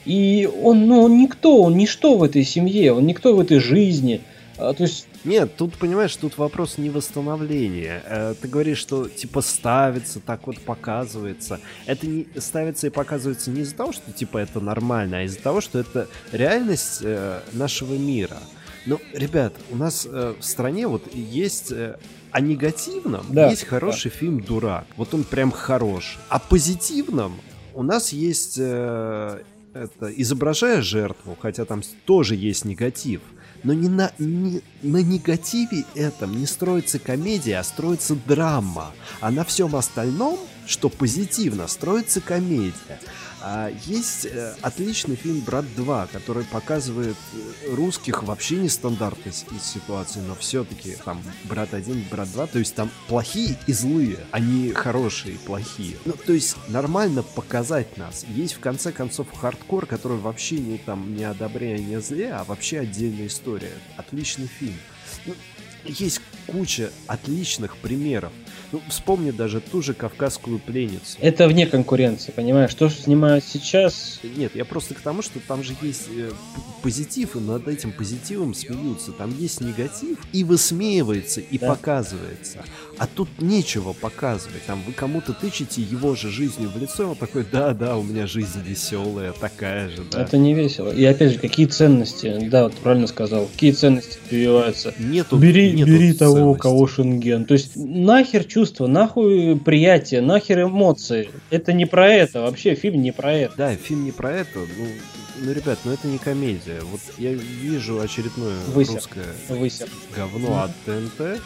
И 0.05 0.47
он, 0.63 0.87
ну, 0.87 1.01
он 1.01 1.17
никто, 1.17 1.61
он 1.63 1.75
ничто 1.75 2.15
в 2.17 2.23
этой 2.23 2.43
семье, 2.43 2.93
он 2.93 3.05
никто 3.05 3.35
в 3.35 3.39
этой 3.39 3.59
жизни. 3.59 4.21
А, 4.57 4.73
то 4.73 4.83
есть, 4.83 5.07
Нет, 5.23 5.55
тут, 5.55 5.75
понимаешь, 5.75 6.15
тут 6.15 6.37
вопрос 6.37 6.77
не 6.77 6.89
восстановления. 6.89 8.01
Э, 8.05 8.33
Ты 8.39 8.47
говоришь, 8.47 8.79
что 8.79 9.07
типа 9.07 9.41
ставится, 9.41 10.19
так 10.19 10.47
вот 10.47 10.59
показывается. 10.59 11.59
Это 11.85 12.07
не 12.07 12.27
ставится 12.37 12.87
и 12.87 12.89
показывается 12.89 13.51
не 13.51 13.61
из-за 13.61 13.75
того, 13.75 13.91
что 13.91 14.11
типа 14.11 14.39
это 14.39 14.59
нормально, 14.59 15.19
а 15.19 15.23
из-за 15.23 15.39
того, 15.39 15.61
что 15.61 15.79
это 15.79 16.07
реальность 16.31 16.99
э, 17.03 17.41
нашего 17.53 17.93
мира. 17.93 18.37
Ну, 18.85 18.99
ребят, 19.13 19.53
у 19.69 19.75
нас 19.75 20.07
э, 20.09 20.35
в 20.39 20.43
стране 20.43 20.87
вот 20.87 21.13
есть 21.13 21.71
э, 21.71 21.97
о 22.31 22.39
негативном 22.39 23.25
Да, 23.29 23.49
есть 23.49 23.65
хороший 23.65 24.09
фильм 24.11 24.41
«Дурак». 24.41 24.85
Вот 24.95 25.13
он 25.13 25.23
прям 25.23 25.51
хороший. 25.51 26.17
О 26.29 26.39
позитивном 26.39 27.39
у 27.73 27.83
нас 27.83 28.11
есть 28.13 28.57
э, 28.57 29.41
это 29.73 30.11
изображая 30.15 30.81
жертву, 30.81 31.37
хотя 31.39 31.65
там 31.65 31.81
тоже 32.05 32.35
есть 32.35 32.65
негатив. 32.65 33.21
Но 33.67 33.73
не 33.73 33.89
на, 33.89 34.13
не- 34.17 34.61
на 34.81 35.03
негативе 35.03 35.83
этом 35.93 36.39
не 36.39 36.45
строится 36.45 36.99
комедия, 36.99 37.59
а 37.59 37.65
строится 37.65 38.15
драма. 38.15 38.93
А 39.19 39.29
на 39.29 39.43
всем 39.43 39.75
остальном, 39.75 40.39
что 40.65 40.87
позитивно, 40.87 41.67
строится 41.67 42.21
комедия. 42.21 42.71
А 43.41 43.71
есть 43.85 44.25
э, 44.25 44.55
отличный 44.61 45.15
фильм 45.15 45.41
«Брат 45.41 45.65
2», 45.75 46.09
который 46.11 46.43
показывает 46.43 47.15
э, 47.33 47.75
русских 47.75 48.23
вообще 48.23 48.55
нестандартной 48.55 49.31
ситуации, 49.31 50.21
но 50.21 50.35
все-таки 50.35 50.95
там 51.05 51.21
«Брат 51.43 51.73
1», 51.73 52.09
«Брат 52.09 52.27
2», 52.29 52.47
то 52.51 52.59
есть 52.59 52.73
там 52.75 52.89
плохие 53.07 53.57
и 53.67 53.73
злые, 53.73 54.19
не 54.39 54.71
хорошие 54.71 55.35
и 55.35 55.37
плохие. 55.37 55.97
Ну, 56.05 56.13
то 56.13 56.33
есть 56.33 56.55
нормально 56.69 57.21
показать 57.21 57.97
нас. 57.97 58.25
Есть 58.27 58.53
в 58.53 58.59
конце 58.59 58.91
концов 58.91 59.27
хардкор, 59.31 59.85
который 59.85 60.17
вообще 60.17 60.57
не 60.59 60.77
там 60.77 61.15
не 61.15 61.23
о 61.23 61.33
добре, 61.33 61.77
не 61.79 62.01
зле, 62.01 62.31
а 62.33 62.43
вообще 62.43 62.79
отдельная 62.79 63.27
история. 63.27 63.73
Отличный 63.97 64.47
фильм. 64.47 64.77
Ну, 65.25 65.35
есть 65.85 66.21
куча 66.47 66.91
отличных 67.07 67.77
примеров. 67.77 68.31
Ну, 68.71 68.81
вспомни 68.89 69.31
даже 69.31 69.61
ту 69.61 69.81
же 69.81 69.93
«Кавказскую 69.93 70.59
пленницу». 70.59 71.17
это 71.21 71.47
вне 71.47 71.65
конкуренции, 71.67 72.31
понимаешь? 72.31 72.73
То, 72.73 72.89
что 72.89 73.03
снимают 73.03 73.45
сейчас, 73.45 74.19
Нет, 74.23 74.55
я 74.55 74.65
просто 74.65 74.93
к 74.93 74.99
тому, 74.99 75.21
что 75.21 75.39
там 75.39 75.63
же 75.63 75.73
есть 75.81 76.07
э, 76.09 76.31
позитив, 76.83 77.35
и 77.35 77.39
над 77.39 77.67
этим 77.67 77.91
позитивом 77.93 78.53
смеются. 78.53 79.11
Там 79.13 79.33
есть 79.37 79.61
негатив, 79.61 80.17
и 80.33 80.43
высмеивается, 80.43 81.39
и 81.39 81.57
Да. 81.57 81.67
показывается. 81.67 82.63
А 82.99 83.05
тут 83.05 83.29
нечего 83.39 83.93
показывать. 83.93 84.63
Там 84.65 84.81
вы 84.85 84.91
кому-то 84.91 85.33
тычете 85.33 85.81
его 85.81 86.15
же 86.15 86.29
жизнью 86.29 86.71
в 86.73 86.81
лицо, 86.81 87.03
и 87.03 87.05
он 87.07 87.15
такой, 87.15 87.45
да-да, 87.49 87.95
у 87.97 88.03
меня 88.03 88.25
жизнь 88.25 88.59
веселая, 88.65 89.33
такая 89.33 89.89
же, 89.89 90.03
да. 90.11 90.23
это 90.23 90.37
не 90.37 90.55
весело. 90.55 90.89
И 90.91 91.03
опять 91.05 91.33
же, 91.33 91.39
какие 91.39 91.67
ценности, 91.67 92.49
да, 92.49 92.63
вот 92.63 92.73
правильно 92.73 93.05
сказал, 93.05 93.45
какие 93.45 93.71
ценности 93.71 94.17
прививаются. 94.29 94.93
Нету, 94.97 95.37
Бери, 95.37 95.73
нету 95.73 95.91
бери 95.91 96.13
того, 96.13 96.31
у 96.31 96.35
ценностей. 96.37 96.61
кого 96.61 96.87
шенген. 96.87 97.45
То 97.45 97.53
есть 97.53 97.75
нахер 97.75 98.43
чувства, 98.45 98.87
нахуй 98.87 99.59
приятие, 99.59 100.21
нахер 100.21 100.63
эмоции. 100.63 101.29
Это 101.51 101.73
не 101.73 101.85
про 101.85 102.09
это, 102.09 102.41
вообще 102.41 102.73
фильм 102.73 103.01
не 103.03 103.11
про 103.11 103.33
это. 103.33 103.53
Да, 103.57 103.75
фильм 103.75 104.05
не 104.05 104.11
про 104.11 104.31
это. 104.31 104.57
Ну, 104.57 104.85
ну, 105.41 105.51
ребят, 105.51 105.77
ну 105.85 105.91
это 105.91 106.07
не 106.07 106.17
комедия. 106.17 106.81
Вот 106.81 106.99
я 107.19 107.31
вижу 107.33 107.99
очередное 107.99 108.55
Высер. 108.73 108.95
русское 108.95 109.25
Высер. 109.49 109.87
говно 110.15 110.63
от 110.63 110.71
ТНТ. 110.85 111.41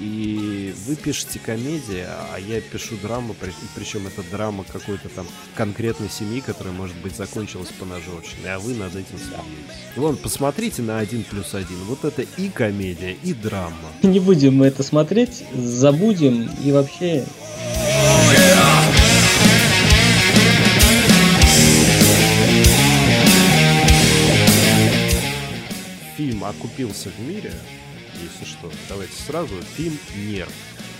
И 0.00 0.74
вы 0.86 0.96
пишете 0.96 1.38
комедии, 1.38 2.04
а 2.06 2.38
я 2.38 2.60
пишу 2.60 2.96
драму, 2.96 3.34
причем 3.74 4.06
это 4.06 4.22
драма 4.30 4.64
какой-то 4.64 5.08
там 5.08 5.26
конкретной 5.54 6.10
семьи, 6.10 6.40
которая, 6.40 6.74
может 6.74 6.96
быть, 6.96 7.16
закончилась 7.16 7.68
по 7.68 7.84
ножовщине, 7.84 8.54
а 8.54 8.58
вы 8.58 8.74
над 8.74 8.94
этим 8.94 9.18
смеетесь. 9.18 9.96
Вон, 9.96 10.16
посмотрите 10.16 10.82
на 10.82 10.98
один 10.98 11.24
плюс 11.24 11.54
один. 11.54 11.76
Вот 11.84 12.04
это 12.04 12.22
и 12.22 12.48
комедия, 12.48 13.16
и 13.22 13.32
драма. 13.32 13.74
Не 14.02 14.20
будем 14.20 14.56
мы 14.56 14.66
это 14.66 14.82
смотреть, 14.82 15.44
забудем 15.54 16.50
и 16.64 16.72
вообще... 16.72 17.24
Фильм 26.16 26.44
окупился 26.44 27.10
в 27.10 27.20
мире, 27.20 27.52
если 28.26 28.44
что. 28.44 28.70
Давайте 28.88 29.14
сразу. 29.14 29.54
Фильм 29.76 29.98
«Нерв». 30.28 30.52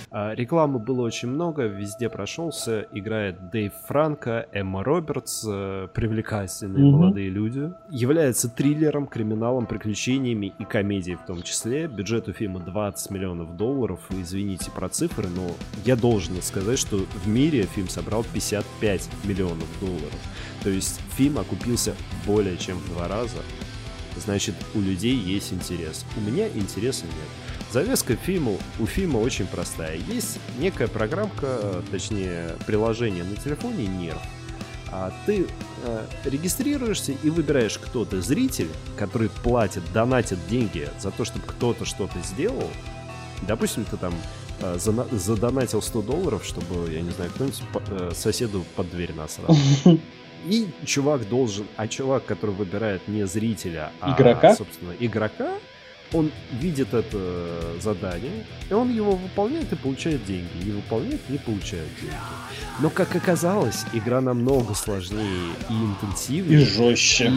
А, 0.09 0.33
рекламы 0.33 0.79
было 0.79 1.01
очень 1.01 1.27
много, 1.27 1.63
везде 1.63 2.09
прошелся. 2.09 2.87
Играет 2.93 3.49
Дэйв 3.51 3.73
Франко, 3.87 4.47
Эмма 4.53 4.83
Робертс, 4.83 5.45
э, 5.47 5.89
привлекательные 5.93 6.85
mm-hmm. 6.85 6.91
молодые 6.91 7.29
люди. 7.29 7.71
Является 7.89 8.49
триллером, 8.49 9.07
криминалом, 9.07 9.65
приключениями 9.65 10.53
и 10.57 10.63
комедией 10.63 11.17
в 11.17 11.25
том 11.25 11.43
числе. 11.43 11.87
Бюджет 11.87 12.29
у 12.29 12.33
фильма 12.33 12.61
20 12.61 13.11
миллионов 13.11 13.57
долларов. 13.57 13.99
Извините 14.09 14.71
про 14.71 14.87
цифры, 14.87 15.27
но 15.27 15.51
я 15.83 15.97
должен 15.97 16.41
сказать, 16.41 16.79
что 16.79 16.97
в 16.97 17.27
мире 17.27 17.63
фильм 17.63 17.89
собрал 17.89 18.23
55 18.33 19.09
миллионов 19.25 19.67
долларов. 19.81 20.19
То 20.63 20.69
есть 20.69 21.01
фильм 21.17 21.37
окупился 21.37 21.93
более 22.25 22.57
чем 22.57 22.77
в 22.77 22.93
два 22.93 23.07
раза 23.07 23.37
значит 24.23 24.55
у 24.73 24.81
людей 24.81 25.15
есть 25.15 25.53
интерес. 25.53 26.05
У 26.15 26.21
меня 26.21 26.47
интереса 26.47 27.05
нет. 27.05 27.71
Завеска 27.71 28.15
фильму 28.15 28.57
у 28.79 28.85
фильма 28.85 29.17
очень 29.17 29.45
простая. 29.45 29.97
Есть 29.97 30.39
некая 30.59 30.87
программка, 30.87 31.83
точнее 31.91 32.55
приложение 32.65 33.23
на 33.23 33.35
телефоне 33.35 33.87
Нерв. 33.87 34.21
А 34.89 35.11
ты 35.25 35.47
э, 35.83 36.05
регистрируешься 36.23 37.11
и 37.11 37.29
выбираешь, 37.29 37.77
кто 37.77 38.05
ты 38.05 38.21
зритель, 38.21 38.69
который 38.97 39.29
платит, 39.29 39.83
донатит 39.93 40.39
деньги 40.49 40.89
за 40.99 41.11
то, 41.11 41.25
чтобы 41.25 41.45
кто-то 41.45 41.83
что-то 41.83 42.17
сделал. 42.23 42.69
Допустим, 43.41 43.83
ты 43.83 43.97
там 43.97 44.13
э, 44.61 44.77
задонатил 44.79 45.81
100 45.81 46.01
долларов, 46.03 46.45
чтобы, 46.45 46.91
я 46.91 47.01
не 47.01 47.11
знаю, 47.11 47.31
кто-нибудь 47.31 47.61
по, 47.73 47.81
э, 47.89 48.11
соседу 48.15 48.63
под 48.77 48.89
дверь 48.91 49.13
насрал. 49.13 49.55
И 50.45 50.67
чувак 50.85 51.27
должен, 51.29 51.65
а 51.75 51.87
чувак, 51.87 52.25
который 52.25 52.55
выбирает 52.55 53.07
не 53.07 53.25
зрителя, 53.27 53.91
а, 53.99 54.13
игрока? 54.13 54.55
собственно, 54.55 54.93
игрока, 54.99 55.53
он 56.13 56.31
видит 56.51 56.93
это 56.93 57.79
задание, 57.81 58.45
и 58.69 58.73
он 58.73 58.93
его 58.93 59.11
выполняет 59.11 59.71
и 59.73 59.75
получает 59.75 60.25
деньги. 60.25 60.63
Не 60.63 60.71
выполняет, 60.71 61.29
не 61.29 61.37
получает 61.37 61.87
деньги. 61.99 62.15
Но, 62.79 62.89
как 62.89 63.15
оказалось, 63.15 63.83
игра 63.93 64.21
намного 64.21 64.73
сложнее 64.73 65.53
и 65.69 65.73
интенсивнее. 65.73 66.61
И 66.61 66.65
жестче. 66.65 67.33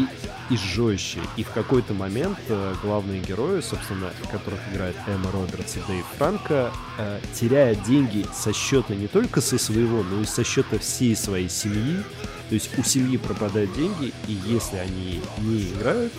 И, 0.50 0.54
и 0.54 0.56
жестче. 0.56 1.20
И 1.36 1.42
в 1.42 1.50
какой-то 1.50 1.94
момент 1.94 2.38
э, 2.48 2.74
главные 2.82 3.20
герои, 3.20 3.60
собственно, 3.60 4.10
которых 4.30 4.60
играет 4.72 4.96
Эмма 5.06 5.32
Робертс 5.32 5.76
и 5.76 5.80
Дэйв 5.88 6.06
Франко, 6.18 6.70
э, 6.98 7.20
теряют 7.34 7.82
деньги 7.82 8.24
со 8.32 8.52
счета 8.52 8.94
не 8.94 9.08
только 9.08 9.40
со 9.40 9.58
своего, 9.58 10.02
но 10.02 10.20
и 10.20 10.24
со 10.24 10.44
счета 10.44 10.78
всей 10.78 11.16
своей 11.16 11.48
семьи. 11.48 12.04
То 12.50 12.54
есть 12.54 12.76
у 12.76 12.82
семьи 12.82 13.16
пропадают 13.16 13.72
деньги, 13.74 14.12
и 14.26 14.32
если 14.44 14.78
они 14.78 15.22
не 15.38 15.62
играют, 15.68 16.12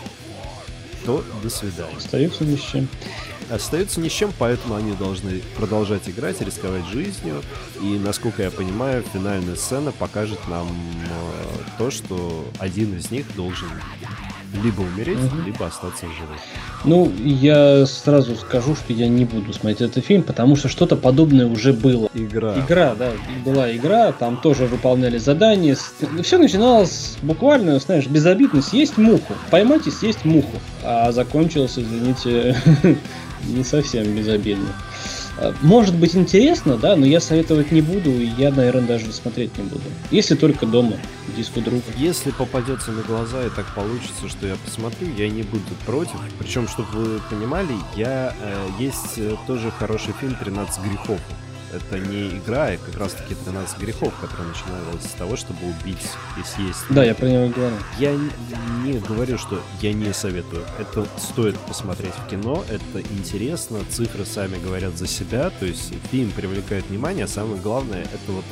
то 1.05 1.23
до 1.43 1.49
свидания. 1.49 1.97
Остаются 1.97 2.45
ни 2.45 2.55
с 2.55 2.61
чем. 2.61 2.87
Остаются 3.49 3.99
ни 3.99 4.07
с 4.07 4.13
чем, 4.13 4.31
поэтому 4.39 4.75
они 4.75 4.93
должны 4.93 5.41
продолжать 5.57 6.07
играть, 6.07 6.39
рисковать 6.39 6.85
жизнью. 6.85 7.41
И, 7.81 7.99
насколько 7.99 8.43
я 8.43 8.49
понимаю, 8.49 9.03
финальная 9.11 9.57
сцена 9.57 9.91
покажет 9.91 10.39
нам 10.47 10.67
э, 10.69 11.77
то, 11.77 11.91
что 11.91 12.49
один 12.59 12.97
из 12.97 13.11
них 13.11 13.25
должен 13.35 13.67
либо 14.63 14.81
умереть, 14.81 15.17
угу. 15.17 15.41
либо 15.45 15.67
остаться 15.67 16.05
живым. 16.05 16.37
Ну, 16.83 17.11
я 17.23 17.85
сразу 17.85 18.35
скажу, 18.35 18.75
что 18.75 18.93
я 18.93 19.07
не 19.07 19.25
буду 19.25 19.53
смотреть 19.53 19.81
этот 19.81 20.05
фильм, 20.05 20.23
потому 20.23 20.55
что 20.55 20.67
что-то 20.67 20.95
подобное 20.95 21.47
уже 21.47 21.73
было. 21.73 22.09
Игра. 22.13 22.55
Игра, 22.59 22.95
да, 22.95 23.11
была 23.45 23.73
игра, 23.75 24.11
там 24.11 24.37
тоже 24.37 24.65
выполняли 24.65 25.17
задания. 25.17 25.77
Все 26.21 26.37
начиналось 26.37 27.17
буквально, 27.21 27.79
знаешь, 27.79 28.07
безобидно, 28.07 28.61
съесть 28.61 28.97
муху. 28.97 29.33
Поймать 29.49 29.87
и 29.87 29.91
съесть 29.91 30.25
муху. 30.25 30.57
А 30.83 31.11
закончилось, 31.11 31.77
извините, 31.77 32.55
не 33.47 33.63
совсем 33.63 34.15
безобидно. 34.15 34.69
Э, 35.37 35.53
может 35.61 35.95
быть 35.95 36.15
интересно, 36.15 36.77
да, 36.77 36.95
но 36.95 37.05
я 37.05 37.19
советовать 37.19 37.71
не 37.71 37.81
буду, 37.81 38.11
я, 38.37 38.51
наверное, 38.51 38.87
даже 38.87 39.11
смотреть 39.11 39.57
не 39.57 39.63
буду. 39.63 39.83
Если 40.11 40.35
только 40.35 40.65
дома, 40.65 40.97
диску 41.35 41.61
друга. 41.61 41.83
Если 41.97 42.31
попадется 42.31 42.91
на 42.91 43.01
глаза 43.01 43.45
и 43.45 43.49
так 43.49 43.65
получится, 43.73 44.27
что 44.27 44.47
я 44.47 44.55
посмотрю, 44.63 45.07
я 45.17 45.29
не 45.29 45.43
буду 45.43 45.63
против. 45.85 46.15
Причем, 46.39 46.67
чтобы 46.67 46.89
вы 46.91 47.19
понимали, 47.29 47.73
я 47.95 48.35
э, 48.39 48.67
есть 48.79 49.17
э, 49.17 49.35
тоже 49.47 49.71
хороший 49.71 50.13
фильм 50.19 50.37
«13 50.39 50.87
грехов» 50.87 51.19
это 51.73 51.99
не 51.99 52.29
игра, 52.29 52.65
а 52.67 52.77
как 52.77 52.97
раз 52.97 53.13
таки 53.13 53.35
13 53.35 53.79
грехов, 53.79 54.13
которая 54.19 54.47
начиналась 54.47 55.03
с 55.03 55.13
того, 55.13 55.35
чтобы 55.35 55.59
убить 55.67 56.07
и 56.37 56.43
съесть. 56.43 56.85
Да, 56.89 57.03
я 57.03 57.15
про 57.15 57.27
него 57.27 57.47
говорю. 57.49 57.75
Я 57.99 58.17
не 58.83 58.99
говорю, 58.99 59.37
что 59.37 59.61
я 59.81 59.93
не 59.93 60.13
советую. 60.13 60.65
Это 60.79 61.07
стоит 61.17 61.57
посмотреть 61.59 62.13
в 62.13 62.29
кино, 62.29 62.63
это 62.69 63.01
интересно, 63.13 63.79
цифры 63.89 64.25
сами 64.25 64.57
говорят 64.61 64.97
за 64.97 65.07
себя, 65.07 65.49
то 65.49 65.65
есть 65.65 65.93
фильм 66.11 66.31
привлекает 66.31 66.85
внимание, 66.87 67.25
а 67.25 67.27
самое 67.27 67.61
главное, 67.61 68.01
это 68.01 68.31
вот 68.31 68.45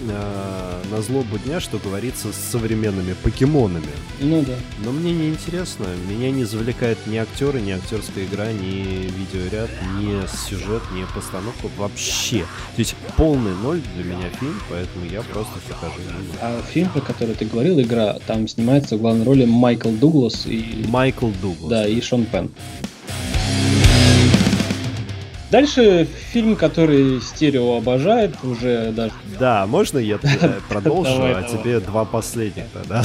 э, 0.00 0.82
на 0.90 1.02
злобу 1.02 1.38
дня, 1.38 1.60
что 1.60 1.78
говорится, 1.78 2.32
с 2.32 2.36
современными 2.36 3.14
покемонами. 3.22 3.90
Ну 4.20 4.42
да. 4.42 4.54
Но 4.84 4.92
мне 4.92 5.12
не 5.12 5.28
интересно, 5.28 5.86
меня 6.08 6.30
не 6.30 6.44
завлекает 6.44 6.98
ни 7.06 7.16
актеры, 7.16 7.60
ни 7.60 7.70
актерская 7.70 8.24
игра, 8.24 8.52
ни 8.52 9.10
видеоряд, 9.10 9.70
ни 9.98 10.26
сюжет, 10.48 10.82
ни 10.92 11.04
постановка 11.14 11.68
вообще. 11.76 12.40
То 12.74 12.78
есть 12.78 12.94
полный 13.16 13.54
ноль 13.54 13.80
для 13.94 14.04
меня 14.04 14.28
фильм, 14.38 14.60
поэтому 14.68 15.06
я 15.06 15.22
просто 15.22 15.54
покажу 15.68 16.00
А 16.40 16.62
фильм, 16.62 16.90
про 16.90 17.00
который 17.00 17.34
ты 17.34 17.44
говорил, 17.44 17.80
игра, 17.80 18.18
там 18.26 18.48
снимается 18.48 18.96
в 18.96 19.00
главной 19.00 19.24
роли 19.24 19.44
Майкл 19.44 19.90
Дуглас 19.90 20.46
и... 20.46 20.84
Майкл 20.88 21.30
Дуглас. 21.40 21.70
Да, 21.70 21.86
и 21.86 22.00
Шон 22.00 22.24
Пен. 22.24 22.50
Дальше 25.50 26.04
фильм, 26.04 26.54
который 26.54 27.20
стерео 27.20 27.76
обожает, 27.76 28.36
уже 28.44 28.92
даже... 28.92 29.12
Да, 29.38 29.66
можно 29.66 29.98
я 29.98 30.18
продолжу, 30.68 31.22
а 31.24 31.42
тебе 31.42 31.80
два 31.80 32.04
последних 32.04 32.66
тогда 32.72 33.02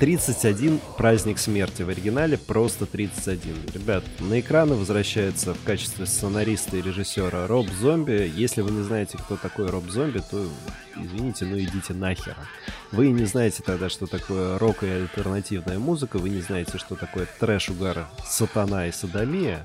31 0.00 0.80
а, 0.84 0.96
праздник 0.96 1.38
смерти 1.38 1.82
в 1.82 1.88
оригинале 1.88 2.36
просто 2.36 2.86
31. 2.86 3.54
Ребят, 3.74 4.02
на 4.18 4.40
экраны 4.40 4.74
возвращается 4.74 5.54
в 5.54 5.62
качестве 5.62 6.06
сценариста 6.06 6.78
и 6.78 6.82
режиссера 6.82 7.46
Роб 7.46 7.68
Зомби. 7.80 8.30
Если 8.34 8.62
вы 8.62 8.72
не 8.72 8.82
знаете, 8.82 9.18
кто 9.18 9.36
такой 9.36 9.68
Роб 9.68 9.88
Зомби, 9.88 10.20
то 10.30 10.44
извините, 10.96 11.44
но 11.44 11.58
идите 11.58 11.94
нахер. 11.94 12.34
Вы 12.90 13.10
не 13.10 13.24
знаете 13.24 13.62
тогда, 13.64 13.88
что 13.88 14.06
такое 14.06 14.58
рок 14.58 14.82
и 14.82 14.88
альтернативная 14.88 15.78
музыка, 15.78 16.18
вы 16.18 16.30
не 16.30 16.40
знаете, 16.40 16.78
что 16.78 16.96
такое 16.96 17.26
трэш, 17.38 17.70
угар, 17.70 18.06
сатана 18.26 18.86
и 18.88 18.92
содомия. 18.92 19.64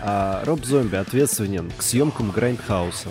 А 0.00 0.44
Роб 0.44 0.64
Зомби 0.64 0.96
ответственен 0.96 1.70
к 1.76 1.82
съемкам 1.82 2.30
Грайндхауса. 2.30 3.08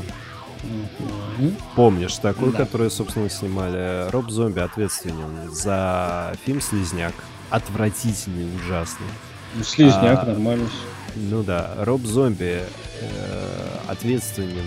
Помнишь 1.75 2.15
такой, 2.17 2.51
да. 2.51 2.59
который, 2.59 2.89
собственно, 2.89 3.29
снимали? 3.29 4.09
Роб 4.09 4.29
Зомби 4.29 4.59
ответственен 4.59 5.51
за 5.51 6.35
фильм 6.45 6.61
«Слизняк». 6.61 7.13
Отвратительный, 7.49 8.47
ужасный. 8.55 9.07
Ну, 9.55 9.63
«Слизняк» 9.63 10.23
а, 10.23 10.25
нормально. 10.25 10.67
Ну 11.15 11.43
да. 11.43 11.73
Роб 11.77 12.03
Зомби 12.05 12.63
э, 13.01 13.77
ответственен 13.87 14.65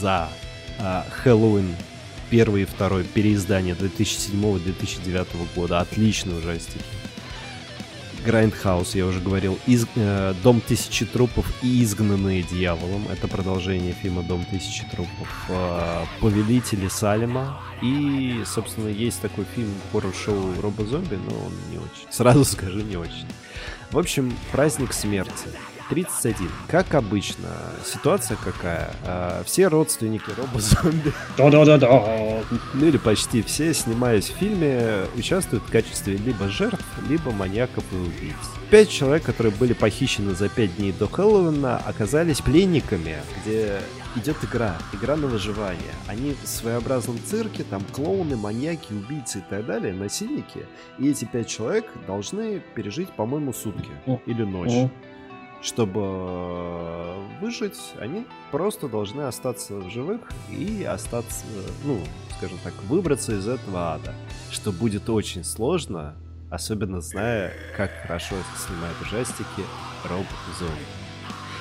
за 0.00 0.28
э, 0.78 1.02
«Хэллоуин» 1.22 1.76
первый 2.30 2.62
и 2.62 2.64
второй 2.64 3.04
переиздание 3.04 3.74
2007-2009 3.74 5.26
года. 5.54 5.80
Отличный 5.80 6.38
ужастик. 6.38 6.82
Грайндхаус, 8.24 8.94
я 8.94 9.06
уже 9.06 9.20
говорил, 9.20 9.58
из, 9.66 9.86
э, 9.94 10.34
Дом 10.42 10.60
тысячи 10.60 11.04
трупов 11.04 11.46
и 11.62 11.82
Изгнанные 11.82 12.42
дьяволом. 12.42 13.06
Это 13.10 13.28
продолжение 13.28 13.92
фильма 13.92 14.22
Дом 14.22 14.44
тысячи 14.44 14.84
трупов. 14.86 15.46
Э, 15.48 16.04
Повелители 16.20 16.88
Салема. 16.88 17.60
И, 17.82 18.42
собственно, 18.46 18.88
есть 18.88 19.20
такой 19.20 19.44
фильм 19.54 19.72
хоррор-шоу 19.92 20.60
Роба 20.60 20.84
Зомби, 20.84 21.16
но 21.16 21.36
он 21.36 21.52
не 21.70 21.78
очень. 21.78 22.10
Сразу 22.10 22.44
скажу, 22.44 22.80
не 22.80 22.96
очень. 22.96 23.26
В 23.90 23.98
общем, 23.98 24.36
праздник 24.52 24.92
смерти. 24.92 25.48
31. 25.88 26.48
Как 26.68 26.94
обычно, 26.94 27.48
ситуация 27.84 28.36
какая? 28.42 28.90
А, 29.04 29.42
все 29.44 29.68
родственники 29.68 30.30
робо-зомби, 30.36 31.12
Да-да-да-да. 31.36 32.42
ну 32.74 32.86
или 32.86 32.96
почти 32.96 33.42
все, 33.42 33.72
снимаясь 33.72 34.30
в 34.30 34.36
фильме, 34.36 35.06
участвуют 35.16 35.64
в 35.64 35.70
качестве 35.70 36.16
либо 36.16 36.48
жертв, 36.48 36.84
либо 37.08 37.30
маньяков 37.30 37.84
и 37.92 37.96
убийц. 37.96 38.34
Пять 38.70 38.90
человек, 38.90 39.24
которые 39.24 39.52
были 39.54 39.72
похищены 39.74 40.34
за 40.34 40.48
пять 40.48 40.76
дней 40.76 40.92
до 40.92 41.06
Хэллоуина, 41.06 41.76
оказались 41.78 42.40
пленниками, 42.40 43.16
где 43.40 43.80
идет 44.16 44.36
игра, 44.42 44.76
игра 44.92 45.14
на 45.16 45.28
выживание. 45.28 45.92
Они 46.08 46.34
в 46.42 46.48
своеобразном 46.48 47.18
цирке, 47.24 47.64
там 47.64 47.82
клоуны, 47.92 48.36
маньяки, 48.36 48.92
убийцы 48.92 49.38
и 49.38 49.42
так 49.48 49.66
далее, 49.66 49.92
насильники. 49.92 50.66
И 50.98 51.10
эти 51.10 51.24
пять 51.26 51.48
человек 51.48 51.86
должны 52.06 52.60
пережить, 52.74 53.10
по-моему, 53.10 53.52
сутки 53.52 53.90
или 54.26 54.42
ночь. 54.42 54.90
Чтобы 55.62 56.00
э, 56.04 57.26
выжить, 57.40 57.78
они 57.98 58.26
просто 58.50 58.88
должны 58.88 59.22
остаться 59.22 59.74
в 59.74 59.90
живых 59.90 60.20
и 60.50 60.84
остаться, 60.84 61.44
ну, 61.84 62.00
скажем 62.36 62.58
так, 62.62 62.74
выбраться 62.84 63.32
из 63.32 63.48
этого 63.48 63.94
ада. 63.94 64.14
Что 64.50 64.70
будет 64.70 65.08
очень 65.08 65.44
сложно, 65.44 66.14
особенно 66.50 67.00
зная, 67.00 67.52
как 67.76 67.90
хорошо 68.02 68.36
снимает 68.56 68.94
ужастики 69.02 69.64
Роб 70.04 70.26
Зомби. 70.58 70.72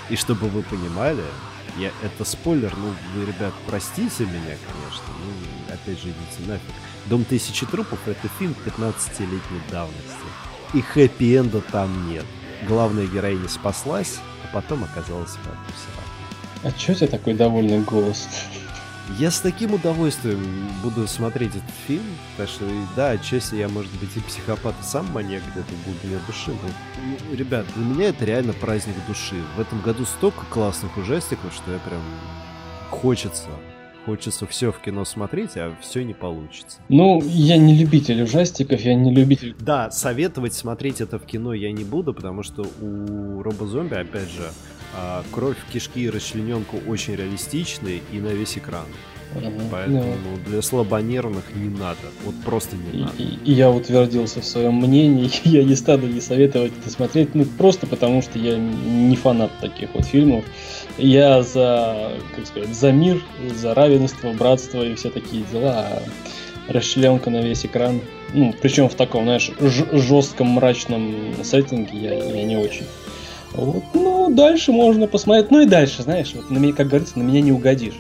И 0.10 0.16
чтобы 0.16 0.48
вы 0.50 0.62
понимали, 0.62 1.24
я, 1.78 1.92
это 2.04 2.24
спойлер, 2.24 2.74
ну, 2.78 2.94
вы, 3.16 3.26
ребят, 3.26 3.54
простите 3.68 4.26
меня, 4.26 4.56
конечно, 4.68 5.14
ну, 5.20 5.74
опять 5.74 6.00
же, 6.00 6.10
идите 6.10 6.48
нафиг. 6.48 6.74
«Дом 7.08 7.24
тысячи 7.24 7.66
трупов»— 7.68 8.00
это 8.08 8.28
фильм 8.40 8.56
15-летней 8.66 9.62
давности. 9.70 10.26
И 10.74 10.82
хэппи-энда 10.82 11.62
там 11.62 12.10
нет. 12.10 12.26
Главная 12.68 13.08
героиня 13.08 13.48
спаслась, 13.48 14.20
а 14.44 14.54
потом 14.54 14.84
оказалась 14.84 15.32
в. 15.32 16.66
А 16.66 16.72
чё 16.72 16.94
у 16.94 16.96
тебя 16.96 17.08
такой 17.08 17.34
довольный 17.34 17.80
голос? 17.82 18.28
Я 19.20 19.30
с 19.30 19.40
таким 19.40 19.76
удовольствием 19.76 20.68
буду 20.82 21.08
смотреть 21.08 21.52
этот 21.52 21.70
фильм, 21.86 22.06
потому 22.32 22.50
что, 22.50 22.66
да, 22.96 23.12
отчасти 23.12 23.54
я, 23.54 23.70
может 23.70 23.92
быть, 24.00 24.10
и 24.16 24.20
психопат, 24.20 24.74
и 24.82 24.84
сам 24.84 25.06
маньяк 25.12 25.44
где-то 25.52 25.72
в 25.72 25.86
глубине 25.86 26.20
души, 26.26 26.52
но, 26.52 27.36
ребят, 27.36 27.68
для 27.76 27.86
меня 27.86 28.10
это 28.10 28.26
реально 28.26 28.54
праздник 28.54 28.96
души. 29.08 29.36
В 29.56 29.60
этом 29.60 29.80
году 29.82 30.06
столько 30.06 30.44
классных 30.50 30.98
ужастиков, 30.98 31.54
что 31.54 31.72
я 31.72 31.78
прям 31.78 32.02
хочется, 32.90 33.50
хочется 34.06 34.46
все 34.46 34.72
в 34.72 34.80
кино 34.80 35.04
смотреть, 35.06 35.58
а 35.58 35.76
все 35.82 36.04
не 36.04 36.14
получится. 36.14 36.80
Ну, 36.90 37.22
я 37.24 37.58
не 37.58 37.76
любитель 37.76 38.22
ужастиков, 38.22 38.80
я 38.82 38.94
не 38.94 39.14
любитель... 39.14 39.56
Да, 39.60 39.92
советовать 39.92 40.54
смотреть 40.54 41.02
это 41.02 41.18
в 41.18 41.26
кино 41.26 41.54
я 41.54 41.72
не 41.72 41.84
буду, 41.84 42.14
потому 42.14 42.44
что 42.44 42.66
у 42.82 43.42
робозомби, 43.42 43.96
опять 43.96 44.30
же, 44.30 44.50
а, 44.96 45.24
кровь, 45.32 45.58
кишки 45.74 46.02
и 46.04 46.10
расчлененку 46.10 46.78
очень 46.88 47.16
реалистичные 47.16 48.02
и 48.14 48.20
на 48.20 48.28
весь 48.28 48.58
экран. 48.58 48.86
Поэтому 49.72 50.02
да. 50.46 50.50
для 50.52 50.62
слабонервных 50.62 51.44
не 51.56 51.70
надо. 51.70 51.98
Вот 52.26 52.36
просто 52.46 52.76
не 52.76 53.00
И, 53.00 53.02
надо. 53.04 53.14
и- 53.18 53.38
и 53.46 53.54
я 53.54 53.70
утвердился 53.72 54.42
в 54.42 54.46
своем 54.46 54.76
мнении, 54.76 55.30
я 55.48 55.64
не 55.64 55.76
стану 55.76 56.08
не 56.08 56.22
советовать 56.22 56.72
это 56.80 56.90
смотреть, 56.90 57.36
ну 57.36 57.46
просто 57.46 57.88
потому 57.88 58.22
что 58.22 58.40
я 58.40 58.58
не 58.58 59.16
фанат 59.16 59.52
таких 59.62 59.90
вот 59.94 60.06
фильмов. 60.06 60.46
Я 60.98 61.44
за, 61.44 62.14
как 62.36 62.46
сказать, 62.48 62.74
за 62.76 62.92
мир, 62.92 63.22
за 63.54 63.74
равенство, 63.74 64.32
братство 64.34 64.82
и 64.84 64.96
все 64.96 65.10
такие 65.10 65.44
дела. 65.52 65.88
А 65.90 66.04
расчленка 66.68 67.30
на 67.30 67.42
весь 67.42 67.66
экран, 67.66 68.02
ну 68.34 68.54
причем 68.62 68.90
в 68.90 68.96
таком, 68.96 69.26
знаешь, 69.26 69.52
жестком 69.92 70.48
мрачном 70.48 71.14
сеттинге 71.44 71.98
я, 71.98 72.14
я 72.14 72.44
не 72.44 72.58
очень. 72.58 72.86
Вот, 73.52 73.84
ну, 73.94 74.34
дальше 74.34 74.72
можно 74.72 75.08
посмотреть. 75.08 75.50
Ну 75.52 75.62
и 75.62 75.66
дальше, 75.66 76.02
знаешь, 76.04 76.34
вот 76.36 76.50
на 76.50 76.58
меня, 76.58 76.74
как 76.74 76.88
говорится, 76.88 77.18
на 77.20 77.24
меня 77.24 77.40
не 77.42 77.52
угодишь. 77.54 77.94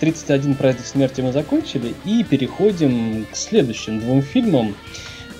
31 0.00 0.54
праздник 0.54 0.86
смерти 0.86 1.20
мы 1.20 1.32
закончили 1.32 1.94
и 2.04 2.24
переходим 2.24 3.26
к 3.30 3.36
следующим 3.36 4.00
двум 4.00 4.22
фильмам. 4.22 4.74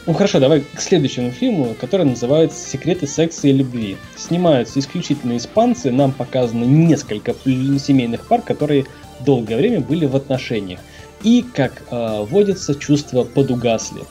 Ну 0.07 0.15
хорошо, 0.15 0.41
давай 0.41 0.61
к 0.63 0.81
следующему 0.81 1.31
фильму, 1.31 1.77
который 1.79 2.07
называется 2.07 2.67
«Секреты 2.67 3.07
секса 3.07 3.49
и 3.49 3.53
любви». 3.53 3.99
Снимаются 4.17 4.79
исключительно 4.81 5.37
испанцы, 5.37 5.91
нам 5.91 6.13
показано 6.13 6.65
несколько 6.65 7.35
семейных 7.45 8.27
пар, 8.27 8.41
которые 8.41 8.87
долгое 9.21 9.57
время 9.57 9.81
были 9.81 10.07
в 10.07 10.17
отношениях. 10.17 10.81
И, 11.23 11.45
как 11.53 11.83
э, 11.91 12.25
водится, 12.31 12.75
чувства 12.75 13.25
подугасли. 13.25 14.03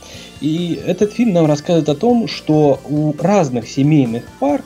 И 0.41 0.79
этот 0.85 1.13
фильм 1.13 1.33
нам 1.33 1.45
рассказывает 1.45 1.89
о 1.89 1.95
том, 1.95 2.27
что 2.27 2.79
у 2.87 3.13
разных 3.17 3.67
семейных 3.67 4.23
пар 4.39 4.61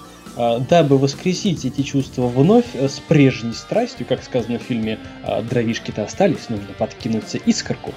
дабы 0.69 0.97
воскресить 0.97 1.65
эти 1.65 1.82
чувства 1.82 2.27
вновь 2.27 2.65
э, 2.73 2.88
с 2.88 2.99
прежней 2.99 3.54
страстью, 3.54 4.06
как 4.08 4.23
сказано 4.23 4.60
в 4.60 4.63
фильме 4.63 4.97
а, 5.23 5.41
«Дровишки-то 5.41 6.04
остались, 6.04 6.49
нужно 6.49 6.67
подкинуться 6.77 7.38
искорку». 7.38 7.93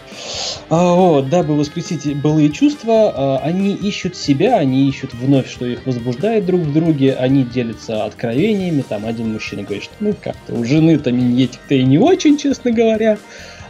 А, 0.69 0.95
вот, 0.95 1.29
дабы 1.29 1.57
воскресить 1.57 2.17
былые 2.21 2.51
чувства, 2.51 3.13
а, 3.15 3.39
они 3.39 3.75
ищут 3.75 4.17
себя, 4.17 4.59
они 4.59 4.89
ищут 4.89 5.15
вновь, 5.15 5.51
что 5.51 5.67
их 5.67 5.87
возбуждает 5.87 6.47
друг 6.47 6.61
в 6.63 6.73
друге, 6.73 7.15
они 7.15 7.45
делятся 7.45 8.05
откровениями, 8.05 8.85
там 8.87 9.07
один 9.07 9.33
мужчина 9.33 9.63
говорит, 9.63 9.85
что 9.85 9.95
ну 10.01 10.15
как-то 10.23 10.55
у 10.55 10.65
жены-то 10.65 11.13
миньетик-то 11.13 11.75
и 11.75 11.85
не 11.85 11.99
очень, 11.99 12.37
честно 12.37 12.71
говоря, 12.71 13.19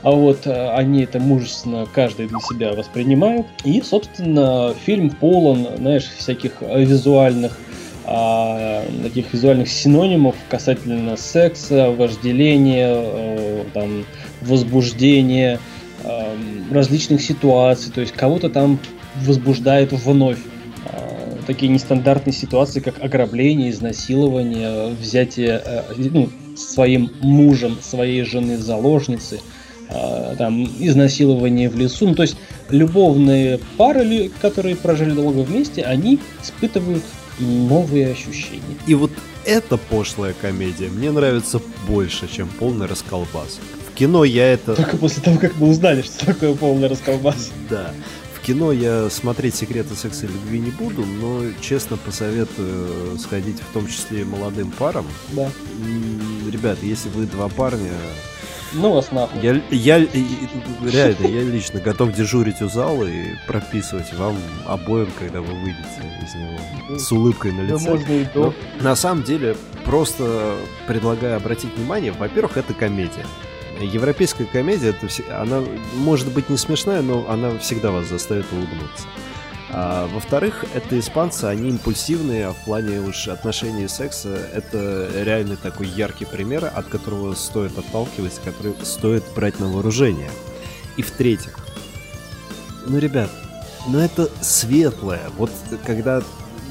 а 0.05 0.11
вот 0.11 0.47
э, 0.47 0.71
они 0.71 1.05
это 1.05 1.19
мужественно 1.19 1.87
каждый 1.87 2.27
для 2.27 2.39
себя 2.41 2.73
воспринимают. 2.75 3.47
И, 3.65 3.81
собственно, 3.81 4.75
фильм 4.85 5.09
полон, 5.09 5.67
знаешь, 5.79 6.05
всяких 6.05 6.61
визуальных 6.61 7.59
а, 8.07 8.85
таких 9.03 9.33
визуальных 9.33 9.69
синонимов 9.69 10.35
касательно 10.51 11.17
секса, 11.17 11.91
вожделения, 11.91 12.91
э, 12.93 13.65
там, 13.73 14.05
возбуждения, 14.43 15.59
э, 16.03 16.37
различных 16.71 17.23
ситуаций. 17.23 17.91
То 17.93 18.03
есть 18.03 18.13
кого-то 18.13 18.51
там 18.51 18.79
возбуждает 19.25 19.93
вновь. 19.93 20.39
А, 20.87 21.39
Такие 21.47 21.73
нестандартные 21.73 22.35
ситуации, 22.35 22.81
как 22.81 23.03
ограбление, 23.03 23.71
изнасилование, 23.71 24.89
взятие 24.89 25.63
э, 25.65 25.83
ну, 25.97 26.29
своим 26.57 27.11
мужем 27.23 27.79
своей 27.81 28.23
жены 28.25 28.59
заложницы, 28.59 29.41
а, 29.89 30.35
там, 30.37 30.65
изнасилование 30.79 31.71
в 31.71 31.77
лесу. 31.77 32.09
Ну, 32.09 32.15
то 32.15 32.23
есть 32.23 32.37
любовные 32.69 33.61
пары, 33.79 34.31
которые 34.43 34.77
прожили 34.77 35.13
долго 35.13 35.39
вместе, 35.39 35.83
они 35.83 36.19
испытывают 36.43 37.03
новые 37.39 38.13
ощущения. 38.13 38.77
И 38.87 38.95
вот 38.95 39.11
эта 39.45 39.77
пошлая 39.77 40.35
комедия 40.41 40.89
мне 40.89 41.11
нравится 41.11 41.61
больше, 41.87 42.29
чем 42.29 42.49
полный 42.49 42.87
расколбас. 42.87 43.61
В 43.91 43.95
кино 43.95 44.25
я 44.25 44.53
это... 44.53 44.75
Только 44.75 44.97
после 44.97 45.23
того, 45.23 45.39
как 45.39 45.57
мы 45.57 45.69
узнали, 45.69 46.03
что 46.03 46.27
такое 46.27 46.55
полный 46.55 46.89
расколбас. 46.89 47.51
Да. 47.71 47.93
В 48.35 48.47
кино 48.47 48.73
я 48.73 49.09
смотреть 49.09 49.55
«Секреты 49.55 49.95
секса 49.95 50.27
и 50.27 50.29
любви» 50.29 50.59
не 50.59 50.71
буду, 50.71 51.05
но 51.07 51.45
честно 51.61 51.97
посоветую 51.97 53.19
сходить 53.19 53.61
в 53.61 53.73
том 53.73 53.87
числе 53.87 54.21
и 54.23 54.25
молодым 54.25 54.71
парам. 54.71 55.07
Да. 55.33 55.51
Ребят, 56.51 56.79
если 56.83 57.09
вы 57.09 57.27
два 57.27 57.49
парня, 57.49 57.93
Ну 58.75 58.93
вас 58.93 59.13
нахуй. 59.13 59.41
я, 59.41 59.61
я 59.71 59.99
реально, 60.01 61.27
я 61.27 61.43
лично 61.43 61.81
готов 61.81 62.13
дежурить 62.13 62.61
у 62.61 62.69
зала 62.69 63.05
и 63.05 63.35
прописывать 63.47 64.13
вам 64.15 64.37
обоим, 64.67 65.09
когда 65.19 65.41
вы 65.41 65.55
выйдете 65.55 65.83
из 66.27 66.35
него 66.35 66.99
с 66.99 67.11
улыбкой 67.13 67.53
на 67.53 67.67
Да 67.67 67.75
лице. 67.75 67.89
можно 67.91 68.13
и 68.13 68.25
Ну, 68.35 68.53
то. 68.53 68.55
на 68.81 68.97
самом 68.97 69.23
деле, 69.23 69.57
просто 69.85 70.57
предлагаю 70.87 71.37
обратить 71.37 71.75
внимание, 71.77 72.13
во-первых, 72.13 72.57
это 72.57 72.75
комедия. 72.75 73.25
Европейская 73.81 74.45
комедия, 74.45 74.91
это 74.91 75.09
все- 75.09 75.25
она 75.33 75.63
может 75.95 76.29
быть 76.33 76.49
не 76.49 76.57
смешная, 76.57 77.03
но 77.03 77.27
она 77.29 77.57
всегда 77.59 77.91
вас 77.91 78.07
заставит 78.07 78.47
улыбнуться. 78.53 79.05
А, 79.77 80.07
во-вторых, 80.07 80.65
это 80.73 80.97
испанцы, 81.01 81.47
они 81.47 81.71
импульсивные, 81.71 82.51
в 82.53 82.65
плане 82.65 83.01
уж 83.01 83.27
отношений 83.27 83.85
и 83.85 83.89
секса 83.89 84.49
это 84.55 85.11
реальный 85.25 85.57
такой 85.57 85.89
яркий 85.89 86.27
пример, 86.27 86.71
от 86.73 86.87
которого 86.87 87.35
стоит 87.35 87.77
отталкиваться, 87.77 88.41
который 88.45 88.75
стоит 88.85 89.25
брать 89.35 89.59
на 89.59 89.67
вооружение. 89.67 90.31
И 90.97 91.03
в-третьих, 91.03 91.59
ну, 92.87 92.99
ребят, 92.99 93.31
ну 93.89 93.99
это 93.99 94.31
светлое. 94.41 95.23
Вот 95.37 95.51
когда 95.85 96.23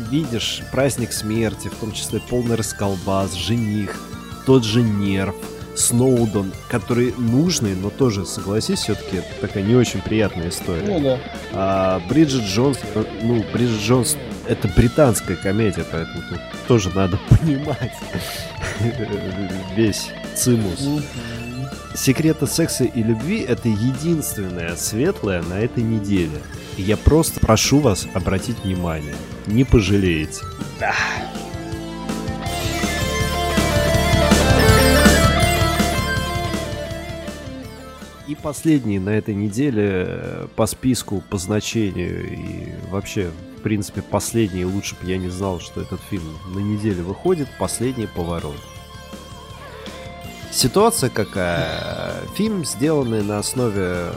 видишь 0.09 0.61
праздник 0.71 1.11
смерти, 1.11 1.67
в 1.67 1.75
том 1.75 1.91
числе 1.91 2.21
полный 2.21 2.55
расколбас, 2.55 3.33
жених, 3.33 3.99
тот 4.45 4.63
же 4.63 4.81
нерв, 4.81 5.35
Сноудон, 5.75 6.51
который 6.69 7.13
нужный, 7.17 7.75
но 7.75 7.89
тоже, 7.89 8.25
согласись, 8.25 8.79
все-таки 8.79 9.17
это 9.17 9.27
такая 9.41 9.63
не 9.63 9.75
очень 9.75 10.01
приятная 10.01 10.49
история. 10.49 10.85
Ну 10.87 10.99
да. 10.99 11.19
А 11.51 12.01
Бриджит 12.09 12.43
Джонс, 12.43 12.79
э, 12.95 13.03
ну, 13.21 13.43
Бриджит 13.51 13.81
Джонс 13.81 14.17
это 14.47 14.67
британская 14.67 15.35
комедия, 15.35 15.85
поэтому 15.89 16.21
тут 16.29 16.39
тоже 16.67 16.91
надо 16.93 17.17
понимать 17.29 17.93
весь 19.75 20.09
цимус. 20.35 20.87
Секреты 21.95 22.47
секса 22.47 22.83
и 22.85 23.03
любви— 23.03 23.41
это 23.47 23.69
единственное 23.69 24.75
светлое 24.75 25.43
на 25.43 25.59
этой 25.59 25.83
неделе. 25.83 26.41
Я 26.75 26.97
просто 26.97 27.39
прошу 27.39 27.79
вас 27.79 28.07
обратить 28.15 28.63
внимание. 28.63 29.15
Не 29.45 29.63
пожалеете. 29.63 30.41
Да. 30.79 30.95
И 38.25 38.35
последний 38.35 38.99
на 38.99 39.09
этой 39.09 39.35
неделе 39.35 40.05
э, 40.07 40.47
по 40.55 40.65
списку, 40.65 41.21
по 41.29 41.37
значению 41.37 42.31
и 42.31 42.69
вообще, 42.89 43.31
в 43.57 43.61
принципе, 43.61 44.01
последний, 44.01 44.63
лучше 44.63 44.95
бы 44.95 45.09
я 45.09 45.17
не 45.17 45.29
знал, 45.29 45.59
что 45.59 45.81
этот 45.81 45.99
фильм 46.09 46.37
на 46.55 46.59
неделе 46.59 47.03
выходит, 47.03 47.49
последний 47.59 48.07
поворот. 48.07 48.55
Ситуация 50.51 51.09
какая? 51.09 52.13
Фильм, 52.35 52.63
сделанный 52.63 53.23
на 53.23 53.39
основе 53.39 54.13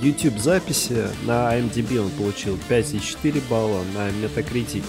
YouTube 0.00 0.38
записи. 0.38 1.08
На 1.26 1.54
IMDb 1.58 1.98
он 1.98 2.08
получил 2.10 2.58
5,4 2.70 3.42
балла. 3.50 3.82
На 3.94 4.08
Metacritic 4.08 4.84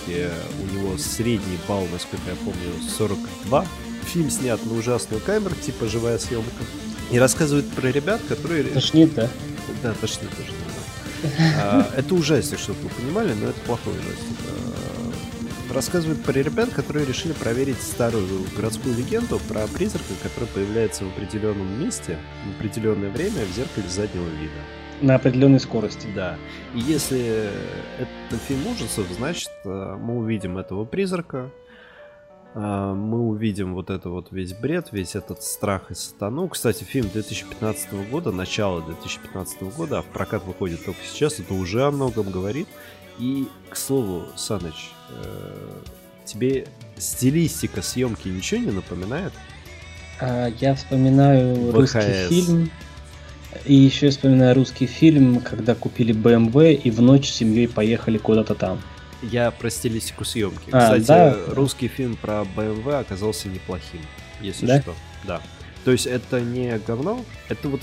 у 0.62 0.74
него 0.74 0.98
средний 0.98 1.58
балл, 1.68 1.86
насколько 1.92 2.30
я 2.30 2.36
помню, 2.36 2.90
42. 2.98 3.66
Фильм 4.06 4.30
снят 4.30 4.66
на 4.66 4.78
ужасную 4.78 5.22
камеру, 5.22 5.56
типа 5.56 5.88
живая 5.88 6.18
съемка. 6.18 6.64
И 7.12 7.20
рассказывает 7.20 7.70
про 7.72 7.90
ребят, 7.90 8.22
которые... 8.28 8.64
Тошнит, 8.64 9.14
да? 9.14 9.30
Да, 9.84 9.94
тошнит 9.94 10.30
тоже. 10.32 10.52
А, 11.62 11.90
это 11.96 12.16
ужастик, 12.16 12.58
чтобы 12.58 12.80
вы 12.82 12.90
понимали, 12.90 13.34
но 13.34 13.50
это 13.50 13.60
плохой 13.62 13.94
ужастик. 13.94 14.38
А, 14.48 15.74
рассказывает 15.74 16.24
про 16.24 16.34
ребят, 16.34 16.70
которые 16.70 17.06
решили 17.06 17.34
проверить 17.34 17.82
старую 17.82 18.28
городскую 18.56 18.96
легенду 18.96 19.40
про 19.48 19.68
призрака, 19.68 20.14
который 20.24 20.48
появляется 20.48 21.04
в 21.06 21.10
определенном 21.10 21.84
месте 21.84 22.18
в 22.46 22.60
определенное 22.60 23.10
время 23.10 23.46
в 23.46 23.56
зеркале 23.56 23.88
заднего 23.90 24.28
вида. 24.28 24.62
На 25.02 25.16
определенной 25.16 25.60
скорости. 25.60 26.08
Да. 26.16 26.38
И 26.76 26.80
если 26.80 27.50
это 28.00 28.38
фильм 28.48 28.68
ужасов, 28.68 29.08
значит, 29.18 29.50
э, 29.66 29.98
мы 30.00 30.18
увидим 30.18 30.58
этого 30.60 30.86
призрака, 30.86 31.50
мы 32.54 33.20
увидим 33.20 33.74
вот 33.74 33.90
это 33.90 34.10
вот 34.10 34.28
весь 34.32 34.54
бред, 34.54 34.90
весь 34.92 35.16
этот 35.16 35.42
страх 35.42 35.92
и 35.92 35.96
сатану. 35.96 36.50
Кстати, 36.50 36.84
фильм 36.84 37.10
2015 37.10 38.10
года, 38.10 38.32
начало 38.32 38.82
2015 38.82 39.64
года, 39.76 40.00
а 40.00 40.02
в 40.02 40.06
прокат 40.06 40.44
выходит 40.46 40.84
только 40.84 41.00
сейчас, 41.04 41.40
это 41.40 41.54
уже 41.54 41.84
о 41.84 41.92
многом 41.92 42.30
говорит. 42.30 42.68
И, 43.20 43.48
к 43.70 43.78
слову, 43.78 44.24
Саныч, 44.36 44.92
э, 45.10 45.80
тебе 46.26 46.68
стилистика 46.98 47.82
съемки 47.82 48.28
ничего 48.28 48.62
не 48.62 48.72
напоминает? 48.72 49.34
А, 50.20 50.48
я 50.60 50.76
вспоминаю 50.76 51.56
ВХС. 51.72 51.74
русский 51.74 52.28
фильм 52.30 52.72
и 53.66 53.74
еще 53.74 54.10
вспоминаю 54.10 54.56
русский 54.56 54.86
фильм, 54.86 55.42
когда 55.42 55.76
купили 55.76 56.14
BMW 56.14 56.74
и 56.74 56.90
в 56.92 57.02
ночь 57.02 57.30
с 57.30 57.36
семьей 57.36 57.68
поехали 57.68 58.18
куда-то 58.18 58.56
там. 58.56 58.80
Я 59.22 59.52
про 59.52 59.70
стилистику 59.70 60.26
съемки. 60.26 60.70
А, 60.72 60.98
Кстати, 61.00 61.08
да? 61.08 61.38
русский 61.50 61.88
фильм 61.88 62.16
про 62.16 62.46
BMW 62.56 63.00
оказался 63.00 63.50
неплохим, 63.50 64.02
если 64.42 64.66
да? 64.66 64.82
что. 64.82 64.96
Да. 65.26 65.42
То 65.84 65.92
есть 65.92 66.06
это 66.06 66.42
не 66.42 66.78
говно, 66.80 67.24
это 67.50 67.70
вот 67.70 67.82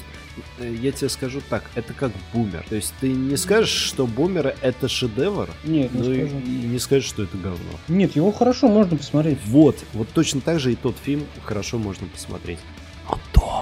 э, 0.59 0.73
я 0.81 0.93
тебе 0.93 1.09
скажу 1.09 1.41
так, 1.49 1.65
это 1.75 1.93
как 1.93 2.13
бумер. 2.33 2.65
То 2.69 2.77
есть 2.77 2.95
ты 3.01 3.09
не 3.11 3.37
скажешь, 3.37 3.71
что 3.71 4.07
бумер 4.07 4.55
это 4.61 4.89
шедевр, 4.89 5.51
Нет, 5.65 5.93
не 5.93 5.99
но 5.99 6.05
скажу. 6.05 6.39
И, 6.39 6.49
и 6.49 6.67
не 6.67 6.79
скажешь, 6.79 7.09
что 7.09 7.25
это 7.25 7.37
говно. 7.37 7.59
Нет, 7.89 8.15
его 8.15 8.31
хорошо 8.31 8.69
можно 8.69 8.97
посмотреть. 8.97 9.39
Вот, 9.47 9.77
вот 9.95 10.09
точно 10.11 10.41
так 10.41 10.61
же 10.61 10.73
и 10.73 10.77
тот 10.77 10.97
фильм 11.03 11.27
хорошо 11.45 11.79
можно 11.79 12.07
посмотреть. 12.07 12.61
Но 13.09 13.19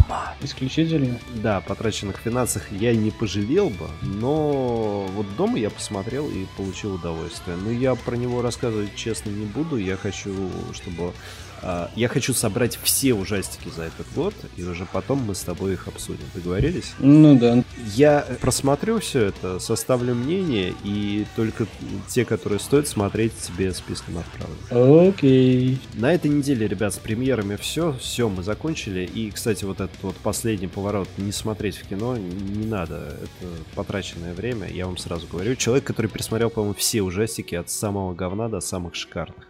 дома. 0.06 0.34
Исключительно? 0.40 1.18
Да, 1.34 1.60
потраченных 1.60 2.16
финансах 2.18 2.70
я 2.72 2.94
не 2.94 3.10
пожалел 3.10 3.70
бы, 3.70 3.88
но 4.02 5.06
вот 5.14 5.26
дома 5.36 5.58
я 5.58 5.70
посмотрел 5.70 6.28
и 6.28 6.46
получил 6.56 6.94
удовольствие. 6.94 7.56
Но 7.56 7.70
я 7.70 7.94
про 7.94 8.16
него 8.16 8.42
рассказывать 8.42 8.94
честно 8.94 9.30
не 9.30 9.46
буду. 9.46 9.76
Я 9.76 9.96
хочу, 9.96 10.32
чтобы 10.72 11.12
я 11.94 12.08
хочу 12.08 12.34
собрать 12.34 12.78
все 12.82 13.14
ужастики 13.14 13.68
за 13.74 13.84
этот 13.84 14.06
год, 14.14 14.34
и 14.56 14.62
уже 14.62 14.86
потом 14.92 15.18
мы 15.20 15.34
с 15.34 15.40
тобой 15.40 15.74
их 15.74 15.88
обсудим. 15.88 16.24
Договорились? 16.34 16.92
Ну 16.98 17.38
да. 17.38 17.62
Я 17.94 18.26
просмотрю 18.40 19.00
все 19.00 19.26
это, 19.26 19.58
составлю 19.58 20.14
мнение, 20.14 20.74
и 20.84 21.26
только 21.36 21.66
те, 22.08 22.24
которые 22.24 22.60
стоит 22.60 22.88
смотреть, 22.88 23.32
тебе 23.36 23.72
списком 23.72 24.18
отправлю. 24.18 25.08
Окей. 25.08 25.78
На 25.94 26.12
этой 26.12 26.30
неделе, 26.30 26.68
ребят, 26.68 26.94
с 26.94 26.98
премьерами 26.98 27.56
все. 27.56 27.96
Все, 28.00 28.28
мы 28.28 28.42
закончили. 28.42 29.04
И, 29.04 29.30
кстати, 29.30 29.64
вот 29.64 29.80
этот 29.80 30.02
вот 30.02 30.16
последний 30.16 30.68
поворот 30.68 31.08
не 31.16 31.32
смотреть 31.32 31.76
в 31.76 31.88
кино 31.88 32.16
не 32.16 32.66
надо. 32.66 33.16
Это 33.22 33.52
потраченное 33.74 34.34
время, 34.34 34.68
я 34.68 34.86
вам 34.86 34.96
сразу 34.96 35.26
говорю. 35.26 35.54
Человек, 35.56 35.84
который 35.84 36.08
пересмотрел, 36.08 36.50
по-моему, 36.50 36.74
все 36.74 37.02
ужастики 37.02 37.54
от 37.54 37.70
самого 37.70 38.14
говна 38.14 38.48
до 38.48 38.60
самых 38.60 38.94
шикарных. 38.94 39.46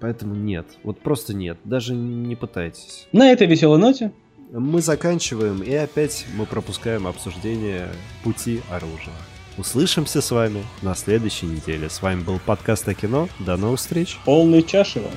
Поэтому 0.00 0.34
нет. 0.34 0.66
Вот 0.84 1.00
просто 1.00 1.34
нет. 1.34 1.58
Даже 1.64 1.94
не 1.94 2.36
пытайтесь. 2.36 3.08
На 3.12 3.30
этой 3.32 3.46
веселой 3.46 3.78
ноте 3.78 4.12
мы 4.50 4.80
заканчиваем, 4.80 5.62
и 5.62 5.74
опять 5.74 6.26
мы 6.34 6.46
пропускаем 6.46 7.06
обсуждение 7.06 7.88
пути 8.22 8.62
оружия. 8.70 9.14
Услышимся 9.58 10.20
с 10.20 10.30
вами 10.30 10.64
на 10.82 10.94
следующей 10.94 11.46
неделе. 11.46 11.90
С 11.90 12.00
вами 12.00 12.22
был 12.22 12.38
подкаст 12.38 12.88
о 12.88 12.94
кино. 12.94 13.28
До 13.40 13.56
новых 13.56 13.80
встреч. 13.80 14.16
Полный 14.24 14.62
чашево. 14.62 15.10